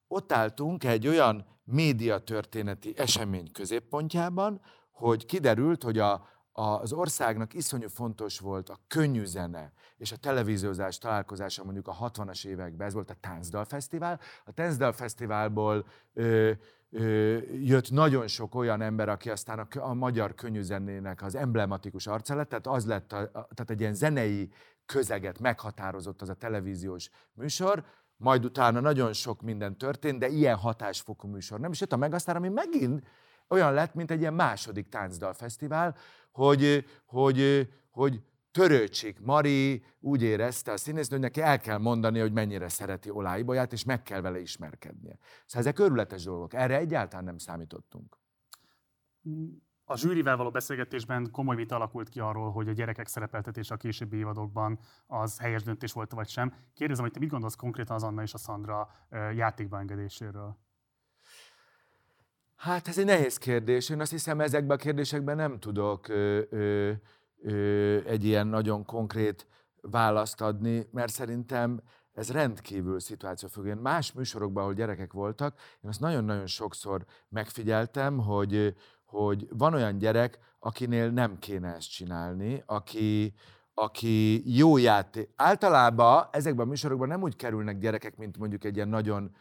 ott 0.07 0.31
álltunk 0.31 0.83
egy 0.83 1.07
olyan 1.07 1.45
médiatörténeti 1.63 2.97
esemény 2.97 3.51
középpontjában, 3.51 4.61
hogy 4.93 5.25
kiderült, 5.25 5.83
hogy 5.83 5.99
a, 5.99 6.27
az 6.51 6.93
országnak 6.93 7.53
iszonyú 7.53 7.87
fontos 7.87 8.39
volt 8.39 8.69
a 8.69 8.79
könnyű 8.87 9.25
zene 9.25 9.73
és 9.97 10.11
a 10.11 10.17
televíziózás 10.17 10.97
találkozása 10.97 11.63
mondjuk 11.63 11.87
a 11.87 11.97
60-as 12.01 12.45
években, 12.45 12.87
ez 12.87 12.93
volt 12.93 13.09
a 13.09 13.15
Táncdal 13.19 13.65
Fesztivál. 13.65 14.19
A 14.45 14.51
Táncdal 14.51 14.91
Fesztiválból 14.91 15.85
jött 17.61 17.91
nagyon 17.91 18.27
sok 18.27 18.55
olyan 18.55 18.81
ember, 18.81 19.09
aki 19.09 19.29
aztán 19.29 19.59
a, 19.59 19.67
a 19.79 19.93
magyar 19.93 20.35
könnyűzenének 20.35 21.21
az 21.21 21.35
emblematikus 21.35 22.07
arca 22.07 22.35
lett, 22.35 22.49
tehát 22.49 22.67
az 22.67 22.85
lett, 22.85 23.13
a, 23.13 23.19
a, 23.19 23.29
tehát 23.29 23.69
egy 23.69 23.79
ilyen 23.79 23.93
zenei 23.93 24.49
közeget 24.85 25.39
meghatározott 25.39 26.21
az 26.21 26.29
a 26.29 26.33
televíziós 26.33 27.09
műsor, 27.33 27.83
majd 28.17 28.45
utána 28.45 28.79
nagyon 28.79 29.13
sok 29.13 29.41
minden 29.41 29.77
történt, 29.77 30.19
de 30.19 30.27
ilyen 30.27 30.55
hatásfokú 30.55 31.27
műsor 31.27 31.59
nem. 31.59 31.71
És 31.71 31.79
jött 31.79 31.93
a 31.93 31.97
Megasztár, 31.97 32.35
ami 32.35 32.49
megint 32.49 33.07
olyan 33.53 33.73
lett, 33.73 33.93
mint 33.93 34.11
egy 34.11 34.19
ilyen 34.19 34.33
második 34.33 34.89
táncdalfesztivál, 34.89 35.95
hogy, 36.31 36.85
hogy, 37.05 37.69
hogy, 37.91 38.21
Törőcsik 38.53 39.19
Mari 39.19 39.83
úgy 39.99 40.21
érezte 40.21 40.71
a 40.71 40.77
színésznő, 40.77 41.15
hogy 41.15 41.25
neki 41.25 41.41
el 41.41 41.59
kell 41.59 41.77
mondani, 41.77 42.19
hogy 42.19 42.33
mennyire 42.33 42.69
szereti 42.69 43.09
Olá 43.09 43.37
Ibolyát, 43.37 43.73
és 43.73 43.83
meg 43.83 44.03
kell 44.03 44.21
vele 44.21 44.39
ismerkednie. 44.39 45.17
Szóval 45.45 45.67
ezek 45.67 45.79
örületes 45.79 46.23
dolgok. 46.23 46.53
Erre 46.53 46.77
egyáltalán 46.77 47.23
nem 47.23 47.37
számítottunk. 47.37 48.17
A 49.85 49.97
zsűrivel 49.97 50.37
való 50.37 50.51
beszélgetésben 50.51 51.31
komoly 51.31 51.55
vita 51.55 51.75
alakult 51.75 52.09
ki 52.09 52.19
arról, 52.19 52.51
hogy 52.51 52.67
a 52.67 52.71
gyerekek 52.71 53.07
szerepeltetése 53.07 53.73
a 53.73 53.77
későbbi 53.77 54.17
évadokban 54.17 54.79
az 55.07 55.39
helyes 55.39 55.63
döntés 55.63 55.91
volt 55.91 56.11
vagy 56.11 56.27
sem. 56.27 56.53
Kérdezem, 56.73 57.03
hogy 57.03 57.13
te 57.13 57.19
mit 57.19 57.29
gondolsz 57.29 57.55
konkrétan 57.55 57.95
az 57.95 58.03
Anna 58.03 58.21
és 58.21 58.33
a 58.33 58.37
Szandra 58.37 58.89
játékba 59.35 59.79
engedéséről? 59.79 60.57
Hát 62.63 62.87
ez 62.87 62.97
egy 62.97 63.05
nehéz 63.05 63.37
kérdés. 63.37 63.89
Én 63.89 63.99
azt 63.99 64.11
hiszem, 64.11 64.39
ezekben 64.39 64.77
a 64.77 64.79
kérdésekben 64.79 65.35
nem 65.35 65.59
tudok 65.59 66.07
ö, 66.07 66.41
ö, 66.49 66.91
ö, 67.41 67.97
egy 68.05 68.23
ilyen 68.23 68.47
nagyon 68.47 68.85
konkrét 68.85 69.47
választ 69.81 70.41
adni, 70.41 70.87
mert 70.91 71.11
szerintem 71.13 71.81
ez 72.13 72.31
rendkívül 72.31 72.99
szituációfüggő. 72.99 73.69
Én 73.69 73.75
más 73.75 74.11
műsorokban, 74.11 74.63
ahol 74.63 74.75
gyerekek 74.75 75.13
voltak, 75.13 75.59
én 75.81 75.89
azt 75.89 75.99
nagyon-nagyon 75.99 76.47
sokszor 76.47 77.05
megfigyeltem, 77.29 78.17
hogy, 78.17 78.75
hogy 79.05 79.47
van 79.49 79.73
olyan 79.73 79.97
gyerek, 79.97 80.39
akinél 80.59 81.09
nem 81.09 81.39
kéne 81.39 81.73
ezt 81.75 81.91
csinálni, 81.91 82.63
aki, 82.65 83.33
aki 83.73 84.43
jó 84.57 84.77
játék. 84.77 85.29
Általában 85.35 86.27
ezekben 86.31 86.65
a 86.65 86.69
műsorokban 86.69 87.07
nem 87.07 87.21
úgy 87.21 87.35
kerülnek 87.35 87.77
gyerekek, 87.77 88.17
mint 88.17 88.37
mondjuk 88.37 88.63
egy 88.63 88.75
ilyen 88.75 88.89
nagyon 88.89 89.35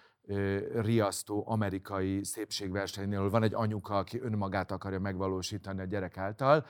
riasztó 0.74 1.44
amerikai 1.46 2.24
szépségversenynél, 2.24 3.30
van 3.30 3.42
egy 3.42 3.54
anyuka, 3.54 3.96
aki 3.96 4.20
önmagát 4.20 4.70
akarja 4.70 5.00
megvalósítani 5.00 5.80
a 5.80 5.85
gyerek 5.85 6.16
által. 6.16 6.66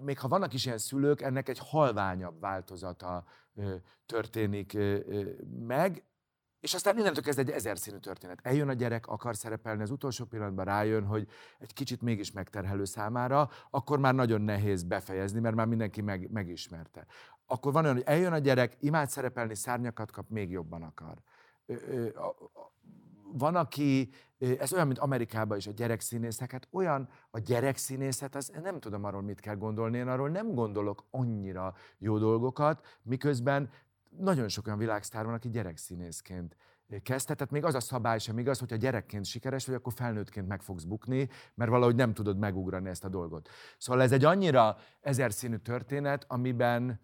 Még 0.00 0.18
ha 0.18 0.28
vannak 0.28 0.52
is 0.52 0.66
ilyen 0.66 0.78
szülők, 0.78 1.20
ennek 1.20 1.48
egy 1.48 1.58
halványabb 1.58 2.40
változata 2.40 3.24
történik 4.06 4.78
meg, 5.66 6.02
és 6.60 6.74
aztán 6.74 6.98
innentől 6.98 7.22
kezd 7.22 7.38
egy 7.38 7.50
ezer 7.50 7.78
színű 7.78 7.96
történet. 7.96 8.38
Eljön 8.42 8.68
a 8.68 8.72
gyerek, 8.72 9.06
akar 9.06 9.36
szerepelni, 9.36 9.82
az 9.82 9.90
utolsó 9.90 10.24
pillanatban 10.24 10.64
rájön, 10.64 11.04
hogy 11.04 11.28
egy 11.58 11.72
kicsit 11.72 12.02
mégis 12.02 12.32
megterhelő 12.32 12.84
számára, 12.84 13.50
akkor 13.70 13.98
már 13.98 14.14
nagyon 14.14 14.40
nehéz 14.40 14.82
befejezni, 14.82 15.40
mert 15.40 15.54
már 15.54 15.66
mindenki 15.66 16.00
meg, 16.00 16.30
megismerte. 16.30 17.06
Akkor 17.46 17.72
van 17.72 17.84
olyan, 17.84 17.96
hogy 17.96 18.06
eljön 18.06 18.32
a 18.32 18.38
gyerek, 18.38 18.76
imád 18.80 19.08
szerepelni, 19.08 19.54
szárnyakat 19.54 20.10
kap, 20.10 20.28
még 20.28 20.50
jobban 20.50 20.82
akar. 20.82 21.16
Van, 23.32 23.56
aki, 23.56 24.10
ez 24.38 24.72
olyan, 24.72 24.86
mint 24.86 24.98
Amerikában 24.98 25.56
is 25.56 25.66
a 25.66 25.72
gyerekszínészek, 25.72 26.52
hát 26.52 26.68
olyan 26.70 27.08
a 27.30 27.38
gyerekszínészet, 27.38 28.34
az 28.34 28.52
nem 28.62 28.80
tudom 28.80 29.04
arról 29.04 29.22
mit 29.22 29.40
kell 29.40 29.56
gondolni, 29.56 29.98
én 29.98 30.08
arról 30.08 30.28
nem 30.28 30.54
gondolok 30.54 31.06
annyira 31.10 31.74
jó 31.98 32.18
dolgokat, 32.18 32.86
miközben 33.02 33.70
nagyon 34.18 34.48
sok 34.48 34.66
olyan 34.66 34.78
világsztár 34.78 35.24
van, 35.24 35.34
aki 35.34 35.48
gyerekszínészként 35.48 36.56
kezdte, 37.02 37.34
tehát 37.34 37.52
még 37.52 37.64
az 37.64 37.74
a 37.74 37.80
szabály 37.80 38.18
sem 38.18 38.38
igaz, 38.38 38.58
hogyha 38.58 38.76
gyerekként 38.76 39.24
sikeres 39.24 39.66
vagy, 39.66 39.74
akkor 39.74 39.92
felnőttként 39.92 40.48
meg 40.48 40.62
fogsz 40.62 40.82
bukni, 40.82 41.28
mert 41.54 41.70
valahogy 41.70 41.94
nem 41.94 42.14
tudod 42.14 42.38
megugrani 42.38 42.88
ezt 42.88 43.04
a 43.04 43.08
dolgot. 43.08 43.48
Szóval 43.78 44.02
ez 44.02 44.12
egy 44.12 44.24
annyira 44.24 44.76
ezerszínű 45.00 45.56
történet, 45.56 46.24
amiben 46.28 47.00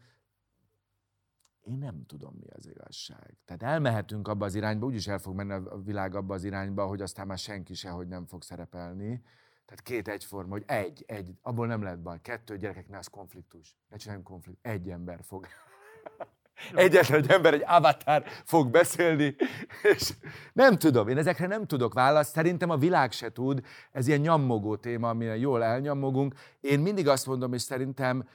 én 1.64 1.78
nem 1.78 2.04
tudom, 2.06 2.34
mi 2.40 2.46
az 2.56 2.66
igazság. 2.66 3.36
Tehát 3.44 3.62
elmehetünk 3.62 4.28
abba 4.28 4.44
az 4.44 4.54
irányba, 4.54 4.86
úgyis 4.86 5.06
el 5.06 5.18
fog 5.18 5.34
menni 5.34 5.52
a 5.52 5.82
világ 5.84 6.14
abba 6.14 6.34
az 6.34 6.44
irányba, 6.44 6.86
hogy 6.86 7.00
aztán 7.00 7.26
már 7.26 7.38
senki 7.38 7.74
se, 7.74 7.90
hogy 7.90 8.08
nem 8.08 8.26
fog 8.26 8.42
szerepelni. 8.42 9.22
Tehát 9.64 9.82
két 9.82 10.08
egyforma, 10.08 10.52
hogy 10.52 10.64
egy, 10.66 11.04
egy, 11.06 11.38
abból 11.42 11.66
nem 11.66 11.82
lehet 11.82 12.02
baj. 12.02 12.20
Kettő 12.20 12.56
gyerekeknél 12.56 12.98
az 12.98 13.06
konfliktus. 13.06 13.76
Ne 13.88 13.96
csináljunk 13.96 14.28
konfliktus. 14.28 14.72
Egy 14.72 14.90
ember 14.90 15.20
fog. 15.22 15.46
Egyetlen 16.74 17.22
egy 17.22 17.30
ember, 17.30 17.54
egy 17.54 17.64
avatar 17.66 18.24
fog 18.44 18.70
beszélni, 18.70 19.36
és 19.82 20.14
nem 20.52 20.76
tudom, 20.76 21.08
én 21.08 21.18
ezekre 21.18 21.46
nem 21.46 21.66
tudok 21.66 21.94
választ, 21.94 22.34
szerintem 22.34 22.70
a 22.70 22.76
világ 22.76 23.12
se 23.12 23.32
tud, 23.32 23.64
ez 23.92 24.06
ilyen 24.06 24.20
nyammogó 24.20 24.76
téma, 24.76 25.08
amilyen 25.08 25.36
jól 25.36 25.64
elnyammogunk. 25.64 26.34
Én 26.60 26.80
mindig 26.80 27.08
azt 27.08 27.26
mondom, 27.26 27.52
és 27.52 27.62
szerintem, 27.62 28.28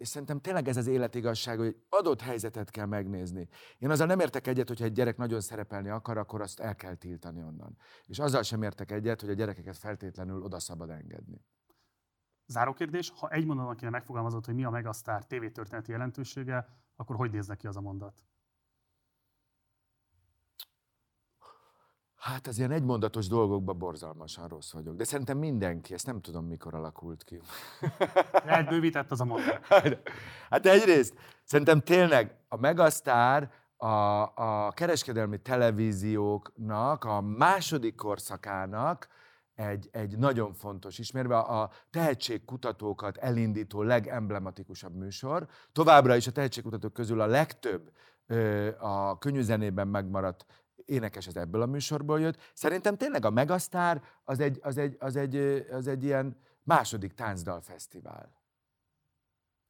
és 0.00 0.08
szerintem 0.08 0.40
tényleg 0.40 0.68
ez 0.68 0.76
az 0.76 0.86
életigazság, 0.86 1.58
hogy 1.58 1.76
adott 1.88 2.20
helyzetet 2.20 2.70
kell 2.70 2.86
megnézni. 2.86 3.48
Én 3.78 3.90
azzal 3.90 4.06
nem 4.06 4.20
értek 4.20 4.46
egyet, 4.46 4.68
hogyha 4.68 4.84
egy 4.84 4.92
gyerek 4.92 5.16
nagyon 5.16 5.40
szerepelni 5.40 5.88
akar, 5.88 6.18
akkor 6.18 6.40
azt 6.40 6.60
el 6.60 6.74
kell 6.74 6.94
tiltani 6.94 7.42
onnan. 7.42 7.76
És 8.04 8.18
azzal 8.18 8.42
sem 8.42 8.62
értek 8.62 8.90
egyet, 8.90 9.20
hogy 9.20 9.30
a 9.30 9.34
gyerekeket 9.34 9.76
feltétlenül 9.76 10.42
oda 10.42 10.58
szabad 10.58 10.90
engedni. 10.90 11.44
Záró 12.46 12.72
kérdés, 12.72 13.10
ha 13.10 13.28
egy 13.28 13.44
mondatban 13.46 13.76
kéne 13.76 13.90
megfogalmazott, 13.90 14.44
hogy 14.44 14.54
mi 14.54 14.64
a 14.64 14.70
Megasztár 14.70 15.26
tévétörténeti 15.26 15.90
jelentősége, 15.90 16.68
akkor 16.96 17.16
hogy 17.16 17.30
néznek 17.30 17.56
ki 17.56 17.66
az 17.66 17.76
a 17.76 17.80
mondat? 17.80 18.24
Hát 22.20 22.46
az 22.46 22.58
ilyen 22.58 22.70
egymondatos 22.70 23.26
dolgokban 23.26 23.78
borzalmasan 23.78 24.48
rossz 24.48 24.72
vagyok. 24.72 24.96
De 24.96 25.04
szerintem 25.04 25.38
mindenki, 25.38 25.94
ezt 25.94 26.06
nem 26.06 26.20
tudom, 26.20 26.46
mikor 26.46 26.74
alakult 26.74 27.24
ki. 27.24 27.40
Lehet 28.46 28.68
bővített 28.68 29.10
az 29.10 29.20
a 29.20 29.24
mondat. 29.24 29.66
Hát 30.50 30.66
egyrészt 30.66 31.14
szerintem 31.44 31.80
tényleg 31.80 32.34
a 32.48 32.56
Megasztár 32.56 33.50
a, 33.76 33.86
a 34.34 34.70
kereskedelmi 34.70 35.38
televízióknak, 35.38 37.04
a 37.04 37.20
második 37.20 37.94
korszakának 37.94 39.08
egy, 39.54 39.88
egy 39.92 40.18
nagyon 40.18 40.52
fontos 40.52 40.98
ismérve, 40.98 41.38
a 41.38 41.70
tehetségkutatókat 41.90 43.16
elindító 43.16 43.82
legemblematikusabb 43.82 44.94
műsor. 44.94 45.46
Továbbra 45.72 46.16
is 46.16 46.26
a 46.26 46.32
tehetségkutatók 46.32 46.92
közül 46.92 47.20
a 47.20 47.26
legtöbb 47.26 47.92
a 48.78 49.18
könnyű 49.18 49.40
zenében 49.40 49.88
megmaradt 49.88 50.46
énekes 50.84 51.26
az 51.26 51.36
ebből 51.36 51.62
a 51.62 51.66
műsorból 51.66 52.20
jött. 52.20 52.50
Szerintem 52.54 52.96
tényleg 52.96 53.24
a 53.24 53.30
Megasztár 53.30 54.02
az 54.24 54.40
egy, 54.40 54.58
az 54.62 54.76
egy, 54.76 54.96
az 54.98 55.16
egy, 55.16 55.36
az 55.70 55.86
egy 55.86 56.04
ilyen 56.04 56.36
második 56.62 57.12
táncdalfesztivál. 57.12 58.32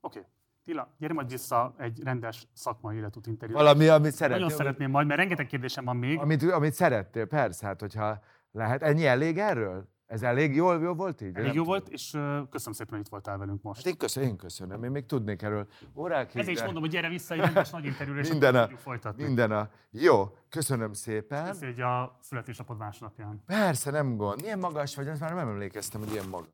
Oké. 0.01 0.19
Okay. 0.19 0.31
Tila, 0.65 0.95
gyere 0.99 1.13
majd 1.13 1.31
vissza 1.31 1.75
egy 1.79 2.03
rendes 2.03 2.47
szakmai 2.53 2.97
életút 2.97 3.27
interjú. 3.27 3.55
Valami, 3.55 3.89
amit 3.89 4.13
szeretnél. 4.13 4.41
Nagyon 4.41 4.59
szeretném 4.59 4.91
majd, 4.91 5.07
mert 5.07 5.19
rengeteg 5.19 5.47
kérdésem 5.47 5.85
van 5.85 5.97
még. 5.97 6.19
Amit, 6.19 6.43
amit 6.43 6.73
szerettél, 6.73 7.27
persze, 7.27 7.67
hát 7.67 7.81
hogyha 7.81 8.21
lehet. 8.53 8.83
Ennyi 8.83 9.07
elég 9.07 9.39
erről? 9.39 9.89
Ez 10.11 10.23
elég 10.23 10.55
jól, 10.55 10.81
jó 10.81 10.95
volt 10.95 11.21
így? 11.21 11.37
Elég 11.37 11.55
jó 11.55 11.65
volt, 11.65 11.89
és 11.89 12.15
ö, 12.15 12.41
köszönöm 12.51 12.75
szépen, 12.75 12.93
hogy 12.93 13.01
itt 13.01 13.09
voltál 13.09 13.39
velünk 13.39 13.63
most. 13.63 13.77
Hát 13.79 13.87
én 13.93 13.97
köszönöm, 13.97 14.29
én 14.29 14.37
köszönöm. 14.37 14.85
Én 14.85 14.91
még 14.91 15.07
tudnék 15.07 15.43
erről 15.43 15.67
órákig. 15.95 16.41
Ezért 16.41 16.57
is 16.57 16.63
mondom, 16.63 16.83
hogy 16.83 16.91
gyere 16.91 17.09
vissza 17.09 17.35
egy 17.35 17.41
rendes 17.41 17.71
nagy 17.71 17.85
interjúra, 17.85 18.21
és 18.21 18.29
Minden 18.29 18.55
a, 18.55 18.69
folytatni. 18.69 19.23
minden 19.23 19.51
a... 19.51 19.71
Jó, 19.91 20.37
köszönöm 20.49 20.93
szépen. 20.93 21.57
Hogy 21.59 21.81
a 21.81 22.19
születésnapod 22.21 22.79
másnapján. 22.79 23.43
Persze, 23.47 23.91
nem 23.91 24.17
gond. 24.17 24.41
Milyen 24.41 24.59
magas 24.59 24.97
vagy, 24.97 25.09
azt 25.09 25.21
már 25.21 25.35
nem 25.35 25.49
emlékeztem, 25.49 26.01
hogy 26.01 26.13
ilyen 26.13 26.29
magas. 26.29 26.49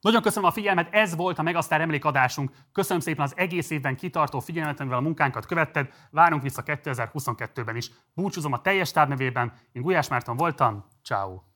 Nagyon 0.00 0.22
köszönöm 0.22 0.48
a 0.48 0.52
figyelmet, 0.52 0.94
ez 0.94 1.16
volt 1.16 1.38
a 1.38 1.42
Megasztár 1.42 1.80
emlékadásunk. 1.80 2.50
Köszönöm 2.72 3.00
szépen 3.02 3.24
az 3.24 3.32
egész 3.36 3.70
évben 3.70 3.96
kitartó 3.96 4.40
figyelmet, 4.40 4.80
amivel 4.80 4.98
a 4.98 5.02
munkánkat 5.02 5.46
követted. 5.46 5.92
Várunk 6.10 6.42
vissza 6.42 6.62
2022-ben 6.66 7.76
is. 7.76 7.90
Búcsúzom 8.14 8.52
a 8.52 8.60
teljes 8.60 8.90
táb 8.90 9.08
nevében. 9.08 9.52
Én 9.72 9.82
Gulyás 9.82 10.08
Márton 10.08 10.36
voltam. 10.36 10.84
Ciao. 11.04 11.49